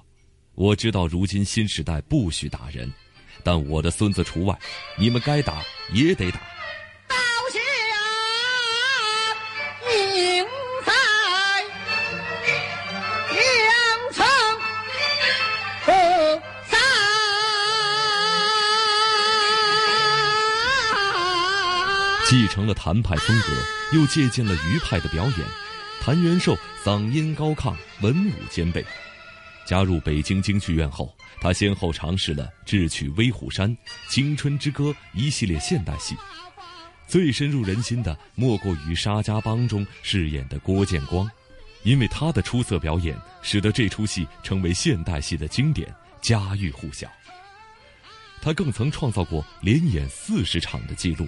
[0.54, 2.88] 我知道如今新时代不许打人，
[3.44, 4.56] 但我的孙子除外，
[4.96, 6.40] 你们该打也得打。”
[22.38, 25.48] 继承了谭派风格，又借鉴了余派的表演。
[26.02, 28.86] 谭元寿嗓音高亢，文武兼备。
[29.66, 33.70] 加入北京京剧院后，他先后尝试了《智取威虎山》
[34.14, 36.14] 《青春之歌》一系列现代戏。
[37.08, 41.32] 最深入人心的，莫过于《沙家浜》中饰演的郭建光，
[41.84, 45.88] 因为他的出色表演，使得这出戏成为现代戏的经典，
[46.20, 47.10] 家喻户晓。
[48.42, 51.26] 他更曾创造过连演四十场的记录。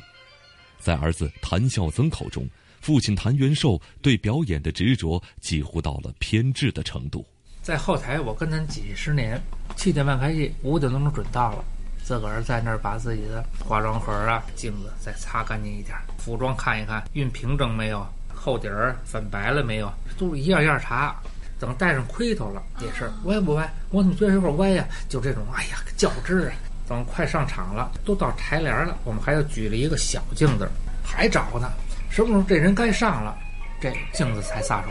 [0.80, 2.48] 在儿子谭孝曾口中，
[2.82, 7.26] 父亲谭元寿对表演的执着几乎到了偏执的程度。
[7.62, 9.42] 在后台，我跟他几十年，
[9.76, 11.66] 七点半开戏，五点钟准到了，
[12.04, 21.16] 自个儿在那儿把自己的化妆盒啊、镜子再擦干净一点，服装看一看，熨平整没有，厚底儿粉白了没有，都一样样查。
[21.60, 23.68] 等戴上盔头了，也是歪不歪？
[23.90, 24.88] 我怎么觉得有点歪呀？
[25.10, 26.54] 就这种，哎呀，较真啊！
[26.88, 30.70] 等快上场了，都到台帘了，我们还要举了一个小镜子，
[31.04, 31.70] 还找呢。
[32.10, 33.38] 什么时候这人该上了，
[33.82, 34.90] 这镜子才撒手。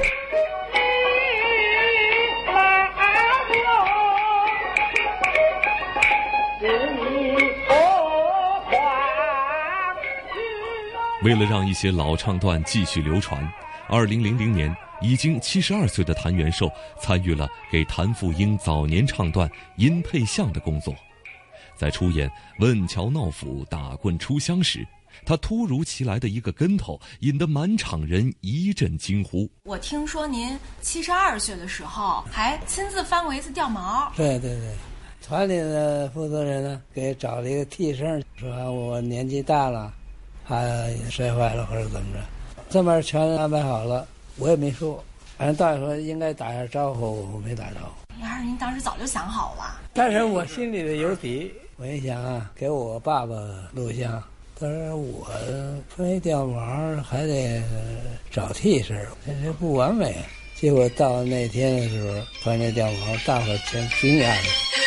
[11.25, 13.43] 为了让一些老唱段继续流传，
[13.89, 16.71] 二零零零年，已经七十二岁的谭元寿
[17.01, 20.95] 参与了给谭富英早年唱段音配像的工作。
[21.77, 24.87] 在出演《问桥闹府打棍出乡》时，
[25.25, 29.49] 他突如其来的一个跟头，引得满场人一阵惊呼。
[29.65, 34.11] 我听说您七十二岁的时候还亲自翻过一次掉毛。
[34.17, 34.75] 对对对，
[35.23, 39.93] 团里的负责人呢，给找了一个替身，说我年纪大了，
[40.47, 40.61] 怕
[41.11, 42.21] 摔坏了或者怎么着，
[42.69, 44.07] 这边全安排好了，
[44.37, 45.03] 我也没说，
[45.37, 48.23] 反正到时候应该打下招呼，我没打招呼。
[48.23, 51.53] 要是您当时早就想好了，但是我心里的有底。
[51.79, 53.37] 我一想啊，给我爸爸
[53.75, 54.23] 录像，
[54.59, 55.27] 但是我
[55.95, 56.59] 吹掉毛
[57.03, 57.63] 还得
[58.31, 60.17] 找替身，这这不完美。
[60.55, 64.86] 结果到那天的时候，穿这掉毛，大伙全惊讶了。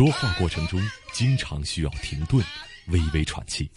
[0.00, 0.80] 说话过程中
[1.12, 2.42] 经常需要停顿，
[2.86, 3.70] 微微喘气。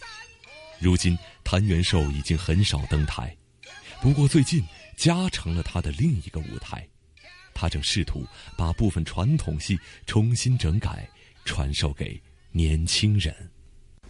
[0.80, 1.14] 如今
[1.44, 3.36] 谭元寿已经很少登台，
[4.00, 4.64] 不过最近
[4.96, 6.88] 家成了他的另一个舞台，
[7.52, 11.06] 他正试图把部分传统戏重新整改，
[11.44, 12.18] 传授给
[12.52, 13.36] 年轻人。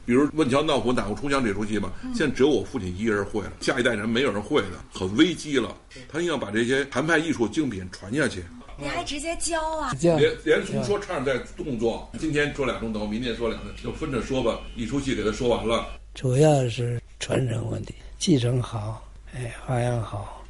[0.06, 5.76] 比如《问桥闹虎打过出乡》这出戏吧，现在只有我父亲一个人会了，下一代人没有人会了，很危机了。
[6.08, 8.44] 他硬要把这些谭派艺术精品传下去，
[8.76, 9.92] 您还直接教啊？
[10.00, 14.58] 连连从说唱带动作，今天说两钟头，明天说两钟，就分着说吧。
[14.76, 19.02] 一出戏给他说完了，主要是传承问题，继承好，
[19.34, 20.42] 哎，发扬好。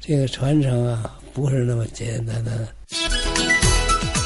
[0.00, 2.68] 这个传承啊，不是那么简单的。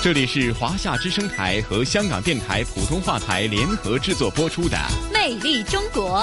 [0.03, 4.77] 这里是华夏之声台和香港电台普通话台联合制作播出的
[5.13, 6.21] 《魅力中国》。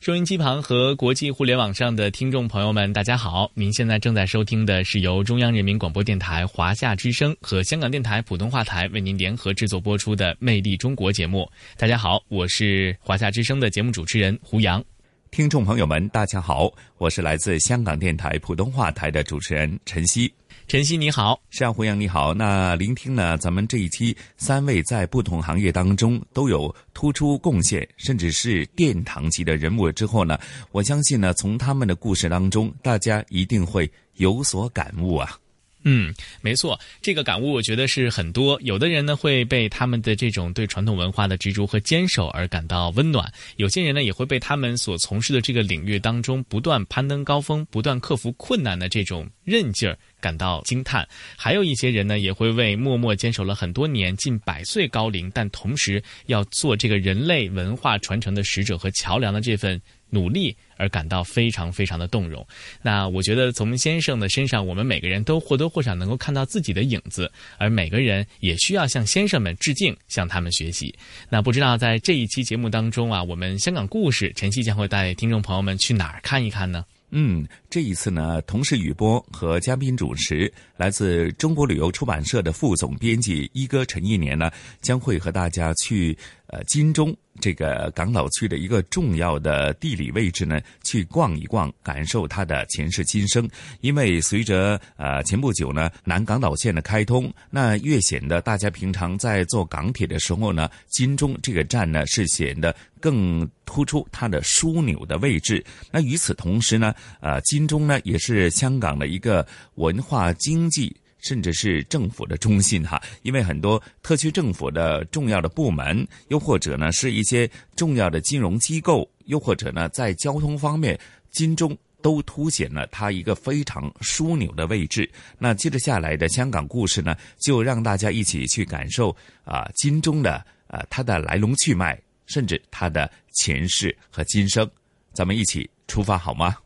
[0.00, 3.50] 收音机旁和国际互联网上的听众朋友们，大家好！
[3.52, 11.46] 您现在正在收听的是由中央人民广播电台华夏之声和香港电台普通话台为您联合制作播出的《魅力中国》节目。
[11.76, 14.82] 大家好，我是华夏之声的节目主持人胡杨。
[15.30, 20.32] 听众朋友们，大家好，我是来自香港电台普通话台的主持人陈曦。
[20.70, 22.32] 晨曦你好，向胡杨你好。
[22.32, 30.38] 那聆听呢咱们这一期三位在不同行业当中都有突出贡献，甚至是殿堂级的人物之后呢，
[30.70, 35.36] 我相信呢，从他们的故事当中，大家一定会有所感悟啊。
[35.84, 38.60] 嗯，没错，这个感悟我觉得是很多。
[38.60, 43.24] 有的人呢会被他们的这种对传统文化的执着和坚守而感到温暖；
[43.56, 51.08] 有些人呢也会被他们所从事的这个领域当中不断攀登高峰、不断克服困难的这种韧劲儿感到惊叹。
[51.34, 59.80] 还有一些人呢也会为默默坚守了很多年、近百岁高龄，但同时要做这个人类文化传承的使者和桥梁的这份。
[60.10, 62.46] 努力而感到非常非常的动容。
[62.82, 70.94] 那我觉得从先生的身上，我们每个人都或多或少能够看到自己的影子，而每个人也需要向先生们致敬，向他们学习。
[71.28, 76.84] 那不知道在这一期节目当中啊，我们香港故事晨曦将会带听众朋友们去哪儿看一看呢？
[77.12, 84.48] 嗯，这一次呢，同时雨波和嘉宾主持，来自中国旅游出版社的副总编辑一哥陈一年呢，
[84.80, 86.16] 将会和大家去
[86.50, 87.16] 呃金钟。
[87.40, 93.48] 这个港岛区的一个重要的地理位置呢，去逛一逛，感受它的前世今生。
[93.80, 105.64] 因为随着呃前不久呢南港岛线的开通，那越显得大家平常在坐港铁的时候呢，金钟这个站呢是显得更突出它的枢纽的位置。
[105.90, 106.92] 那与此同时呢，
[107.22, 109.46] 呃，金钟呢也是香港的一个
[109.76, 110.94] 文化经济。
[111.22, 120.98] 甚至是政府的中心哈， 因为很多特区政府的重要的部门，又或者呢是一些重要的金融机构，又或者呢在交通方面，
[121.30, 125.08] 金钟都凸显了它一个非常枢纽的位置。
[125.38, 129.14] 那接着下来的香港故事呢，就让大家一起去感受
[129.44, 134.68] 啊金钟的啊它的来龙去脉，甚至它的前世和今生。
[135.12, 136.56] 咱们一起出发好吗？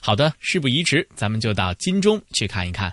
[0.00, 2.92] 好的，事不宜迟，咱们就到金钟去看一看。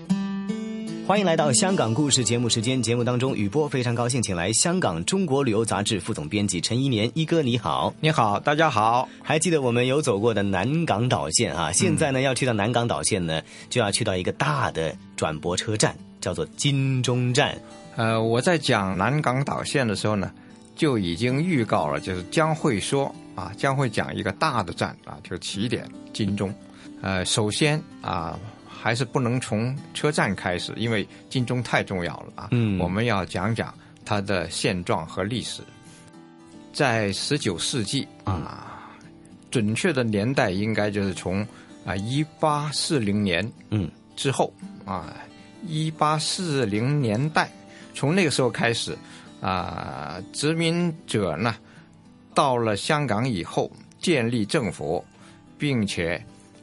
[1.11, 2.81] 欢迎来到香港故事节目时间。
[2.81, 9.09] 节目当中，雨波非常高兴，请来香港中国旅游杂志副总编辑陈一年一哥，你好，你好，大家好。
[9.21, 11.69] 还记得我们有走过的南港岛线啊？
[11.73, 17.61] 现在呢，要去到南港岛线呢，就要去到一个大的转播车站，叫做金钟站。
[17.97, 20.31] 呃，我在讲南港岛线的时候呢，
[20.77, 26.55] 就已经预告了，就是将会说啊，将会讲一个大的站啊，就是起点金钟。
[27.01, 28.39] 呃，首先啊。
[28.81, 32.47] 还是不能从车站开始，因为金钟太重要了啊！
[32.49, 33.71] 嗯，我们要讲讲
[34.03, 35.61] 它的现状和历史。
[36.73, 38.89] 在十九世纪啊，
[39.51, 41.45] 准确的年代应该就是从
[41.85, 44.51] 啊一八四零年嗯之后
[44.83, 45.13] 啊
[45.67, 47.51] 一八四零年代，
[47.93, 48.97] 从那个时候开始
[49.41, 51.55] 啊，殖民者呢
[52.33, 55.05] 到了香港以后建立政府，
[55.59, 56.19] 并且。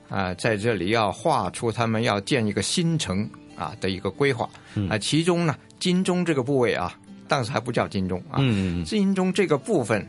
[0.09, 4.49] 啊，在这里要画出他们要建一个新城啊的一个规划
[4.89, 6.99] 啊，其中呢，金钟这个部位啊，
[7.29, 8.39] 当时还不叫金钟啊，
[8.85, 10.07] 金钟这个部分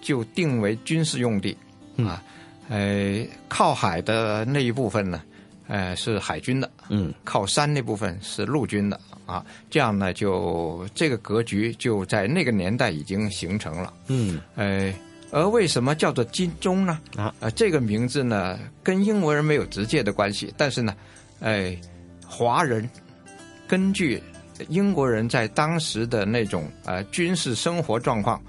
[0.00, 1.56] 就定为军事用地
[1.98, 2.22] 啊，
[2.68, 5.20] 呃，靠海的那一部分呢，
[5.66, 14.94] 呃，是海军的，嗯，靠山那部分是陆军的啊，这样呢，就这个格局就在那个年代已经形成了，嗯，呃。
[15.30, 17.00] 而为什么叫做金钟呢？
[17.16, 20.94] 啊，呃，这个名字呢，跟英国人没有直接的关系，但是呢，
[21.40, 21.76] 哎，
[22.26, 22.88] 华人
[23.66, 24.22] 根据
[24.68, 28.40] 英国人在当时的那种呃军事生活状况，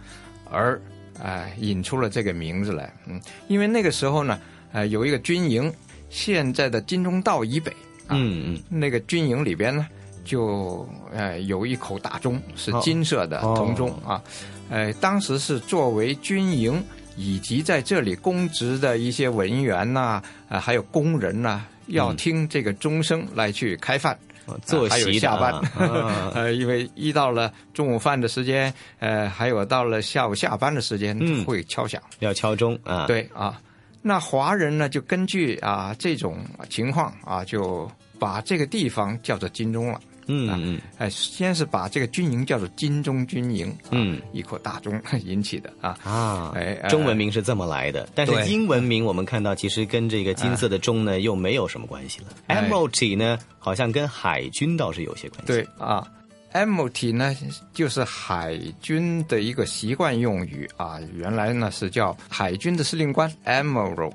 [0.49, 0.79] 而
[1.21, 2.93] 啊引出了这个名字来。
[3.07, 4.39] 嗯，因为那个时候呢，
[4.71, 5.73] 呃，有一个军营，
[6.09, 7.73] 现在的金钟道以北，
[8.07, 9.87] 嗯嗯，那个军营里边呢，
[10.27, 14.21] 就呃有一口大钟，是金色的铜钟啊。
[14.69, 16.83] 呃，当时是作为军营
[17.15, 24.15] 以及在这里公职的一些文员呐，啊，还有工人呐，要听这个钟声来去开饭、
[24.63, 25.53] 坐还有下班。
[26.35, 33.07] 呃，因为一到了中午饭的时间，呃，还有到了下午下班的时间，会敲响，要敲钟啊。
[33.07, 33.57] 对啊，
[34.01, 39.99] 那华人呢，就根据啊这种情况啊，就把这个地方叫做金钟了。
[40.27, 52.27] 嗯嗯，哎，先是把这个军营叫做金钟军营，嗯，一口大钟引起的啊啊，哎，中文名是这么来的，但是英文名我们看到其实跟这个金色的钟呢又没有什么关系了。
[52.47, 55.47] Admiralty 呢，好像跟海军倒是有些关系。
[55.47, 56.05] 对啊
[56.53, 57.35] ，Admiralty 呢
[57.73, 64.11] 就是海军的一个习惯用语啊，原来呢是叫海军的司令官 Admiral，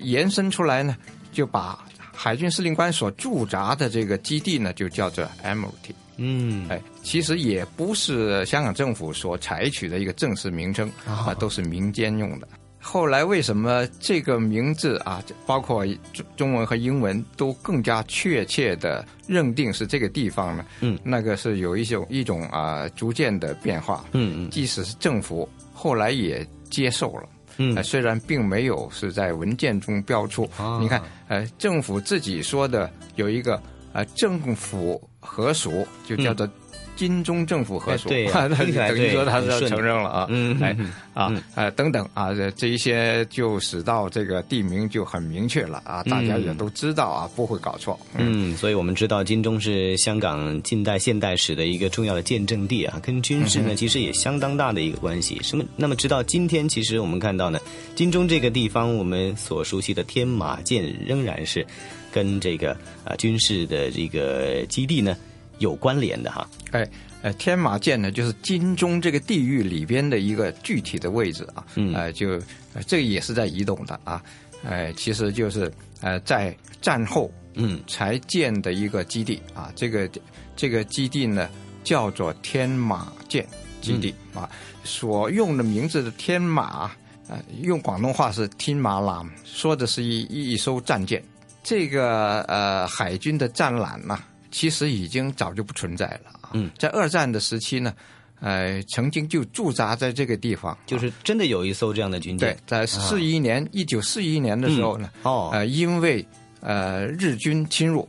[0.00, 0.96] 延伸出来呢
[1.32, 1.82] 就把。
[2.14, 5.94] 海军司令官所驻扎的这个基地呢，就叫做 Admiralty。
[6.16, 12.46] 嗯，哎，其实也不是香港政府所采取的一个正式名称啊，都是民间用的。
[12.80, 20.64] 后来为什么这个名字啊，包括中中文和英文都更加确切的认定是这个地方呢？
[20.80, 24.04] 嗯，那个是有一种一种啊逐渐的变化。
[24.12, 27.28] 嗯嗯，即使是政府后来也接受了。
[27.58, 30.48] 嗯，虽然并没有是在文件中标出，
[30.80, 33.60] 你看，呃，政府自己说的有一个
[33.92, 36.48] 呃政府合署，就叫做。
[36.96, 40.76] 金钟政府合署，对， 等于说他是要承认了啊，嗯，哎，
[41.12, 47.98] 啊，呃，等等啊，这这一些就使到这个地名就很明确了啊，大家也都知道啊，不会搞错。
[48.16, 55.40] 嗯，所以我们知道金钟是香港近代现代史的一个重要的见证地啊，跟军事呢其实也相当大的一个关系。
[55.42, 55.64] 什么？
[55.76, 57.58] 那么直到今天，其实我们看到呢，
[57.94, 61.66] 金钟这个地方，我们所熟悉的天马舰仍然是
[62.12, 62.72] 跟这个
[63.04, 65.16] 啊军事的这个基地呢。
[65.58, 66.88] 有关联的哈，哎，
[67.22, 72.40] 呃，天马舰呢，就是金钟这个地域里边的一个具体的位置啊，嗯，呃，就
[72.86, 74.22] 这个也是在移动的啊，
[74.62, 77.80] 呃，其实就是呃在战后嗯。
[77.86, 80.10] 才建的一个基地啊，这个
[80.56, 81.48] 这个基地呢
[81.84, 83.46] 叫做天马舰
[83.80, 84.50] 基地啊，
[84.82, 86.90] 所用的名字的天马，
[87.28, 91.22] 呃，用广东话是天马艦，说的是一一艘战舰，
[91.62, 94.18] 这个呃海军的战缆呢。
[94.54, 96.50] 其实已经早就不存在了啊！
[96.52, 97.92] 嗯，在二战的时期呢，
[98.38, 102.54] 呃，曾经就驻扎在这个地方，就是真的有一艘这样的军舰。
[102.54, 106.24] 对，在四一年，一九四一年的时候呢，哦，呃，因为
[106.60, 108.08] 呃日军侵入，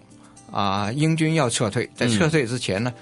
[0.51, 2.93] 啊，英军要撤退，在撤退之前呢，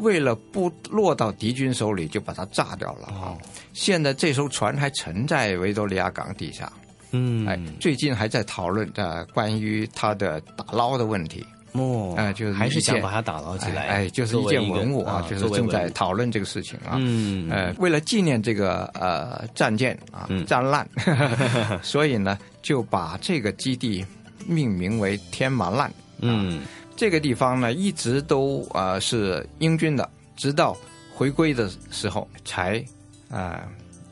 [0.00, 3.38] 为了不落到敌军手里，就把它炸掉了啊！
[3.72, 6.72] 现在这艘船还沉在维多利亚港底下，
[7.12, 11.46] 嗯，哎，最近还在讨论的关于它的打捞的问题。
[11.72, 16.96] 哦，哎，就是还是想把它打捞起来，哎，就是一件文物啊，就是正在讨论这个事情啊。
[16.98, 20.88] 嗯，呃，为了纪念这个呃战舰啊战烂，
[21.82, 24.04] 所以呢就把这个基地
[24.46, 25.92] 命名为天麻烂。
[26.18, 26.62] 嗯，
[26.96, 30.76] 这个地方呢一直都呃是英军的，直到
[31.14, 32.84] 回归的时候才
[33.30, 33.62] 啊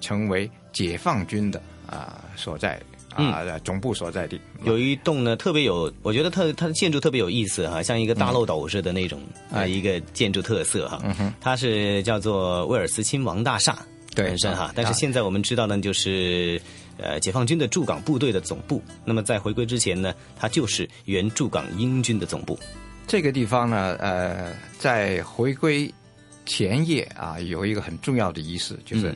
[0.01, 2.81] 成为解放军的啊所在。
[3.19, 9.21] 啊，总部所在地有一栋呢，特别有，我觉得它它的建筑特别有意思哈，像一个大漏斗似的那种
[9.53, 11.03] 啊，一个建筑特色哈。
[11.41, 13.77] 它是叫做威尔斯亲王大厦，
[14.14, 14.71] 本身哈。
[14.75, 16.61] 但是现在我们知道呢，就是
[16.97, 18.81] 呃解放军的驻港部队的总部。
[19.05, 22.57] 那么在回归之前呢，它就是原驻港英军的总部。
[23.09, 25.93] 这个地方呢，呃，在回归
[26.47, 29.12] 前夜啊，有一个很重要的仪式，就是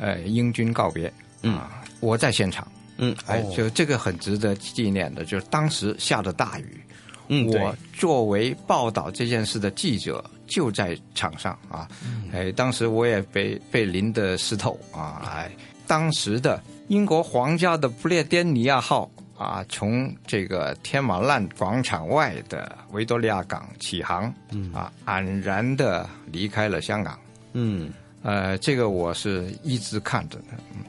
[0.00, 2.66] 呃英军告别啊，我在现场。
[3.02, 6.80] 嗯，哎，就这个很值得纪念的，就是当时下的大雨，
[7.26, 11.88] 嗯，我作为报道这件事的记者就在场上啊，
[12.32, 15.50] 哎，当时我也被被淋得湿透啊，哎，
[15.84, 24.72] 当时的英国皇家的不列颠尼亚号啊，从这个天马烂广场外的维多利亚港起航，嗯。
[24.72, 27.18] 啊，黯然的离开了香港，
[27.54, 27.92] 嗯，
[28.22, 30.44] 呃，这个我是一直看着的，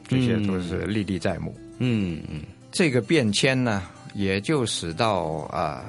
[0.06, 1.52] 这些都是历历在目。
[1.58, 3.82] 嗯嗯嗯，这个变迁呢，
[4.14, 5.84] 也就使到啊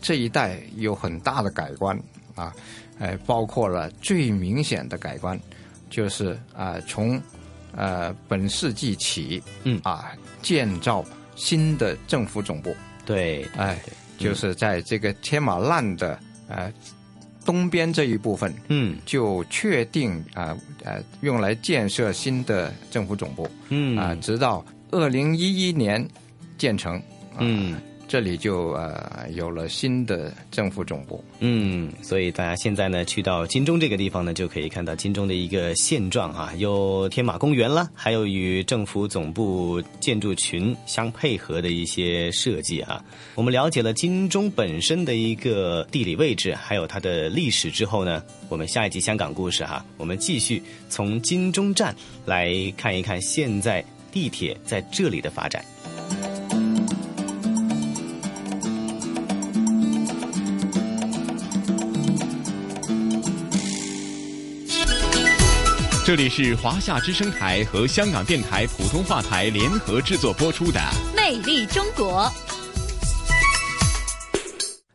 [0.00, 1.98] 这一代有很大的改观
[2.34, 2.54] 啊，
[2.98, 5.38] 哎，包括了最明显的改观，
[5.90, 7.20] 就是啊从
[7.74, 9.80] 呃本世纪起，嗯。
[9.82, 10.12] 啊
[10.42, 11.04] 建造
[11.34, 13.80] 新的政府总部，对，哎，
[14.16, 16.72] 就是在这个天马烂的呃
[17.44, 23.98] 东边这一部分，嗯，就确定啊呃用来建设新的政府总部，嗯。
[23.98, 24.64] 啊，直到。
[24.90, 26.06] 二零一一年
[26.56, 27.00] 建成，
[27.38, 27.76] 嗯，
[28.08, 43.04] 这里就呃有了新的政府总部，嗯，所以大家现在呢去到金钟这个地方呢，就可以看到金钟的一个现状啊，有天马公园啦，还有与政府总部建筑群相配合的一些设计啊。
[43.34, 53.84] 我们了解了金钟本身的一个地理位置，还有它的历史之后呢，我们下一集香港故事哈，我们继续从金钟站来看一看现在。
[54.16, 55.62] 地铁在这里的发展。
[66.02, 70.80] 这里是华夏之声台和香港电台普通话台联合制作播出的
[71.14, 72.32] 魅力中国。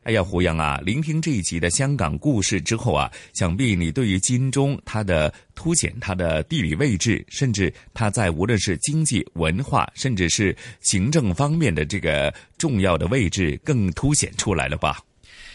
[0.04, 14.98] 哎呀，胡杨啊，聆听这一集的香港故事之后啊，想必你对于金钟它的凸显、它的地理位置，甚至它在无论是经济、文化，甚至是行政方面的这个重要的位置，更凸显出来了吧？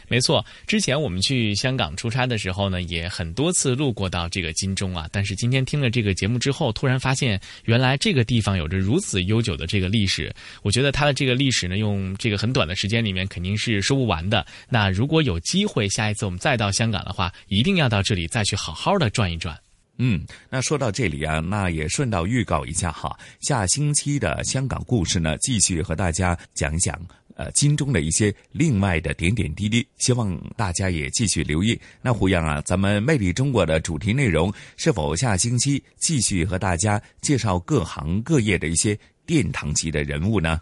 [0.09, 5.09] 没错，之前我们去香港出差的时候呢，也很多次路过到这个金钟啊。
[5.11, 10.35] 但是今天听了这个节目之后，突然发现原来这个地方有着如此悠久的这个历史。
[10.63, 14.47] 我觉得它的这个历史呢，用这个很短的时间里面肯定是说不完的。
[14.69, 19.59] 那如果有机会，下一次我们再到香港的话，一定要到这里再去好好的转一转。
[19.99, 27.01] 嗯，那说到这里啊，那也顺道预告一下哈，下星期的香港故事呢，继续和大家讲一讲。
[27.37, 31.79] 呃，金钟的一些另外的点点滴滴，希望大家也继续留意。
[32.01, 40.61] 那胡杨啊，咱们魅力中国的主题内容是否下星期继续和大家介绍各行各业的一些殿堂级的人物呢？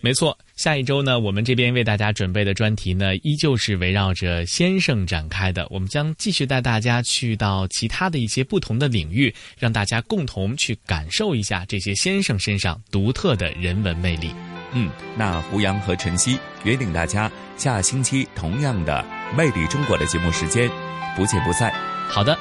[0.00, 5.66] 没错，下一周呢，我们这边为大家准备的专题呢，依旧是围绕着先生展开的。
[5.70, 14.30] 我们将继续带大家去到其他的一些不同的领域，让大家共同去感受一下这些先生身上独特的人文魅力。
[14.72, 19.04] 嗯，那胡杨和晨曦约定大家下星期同样的
[19.36, 20.70] 《魅力中国》的节目时间，
[21.14, 21.70] 不见不散。
[22.08, 22.34] 好的。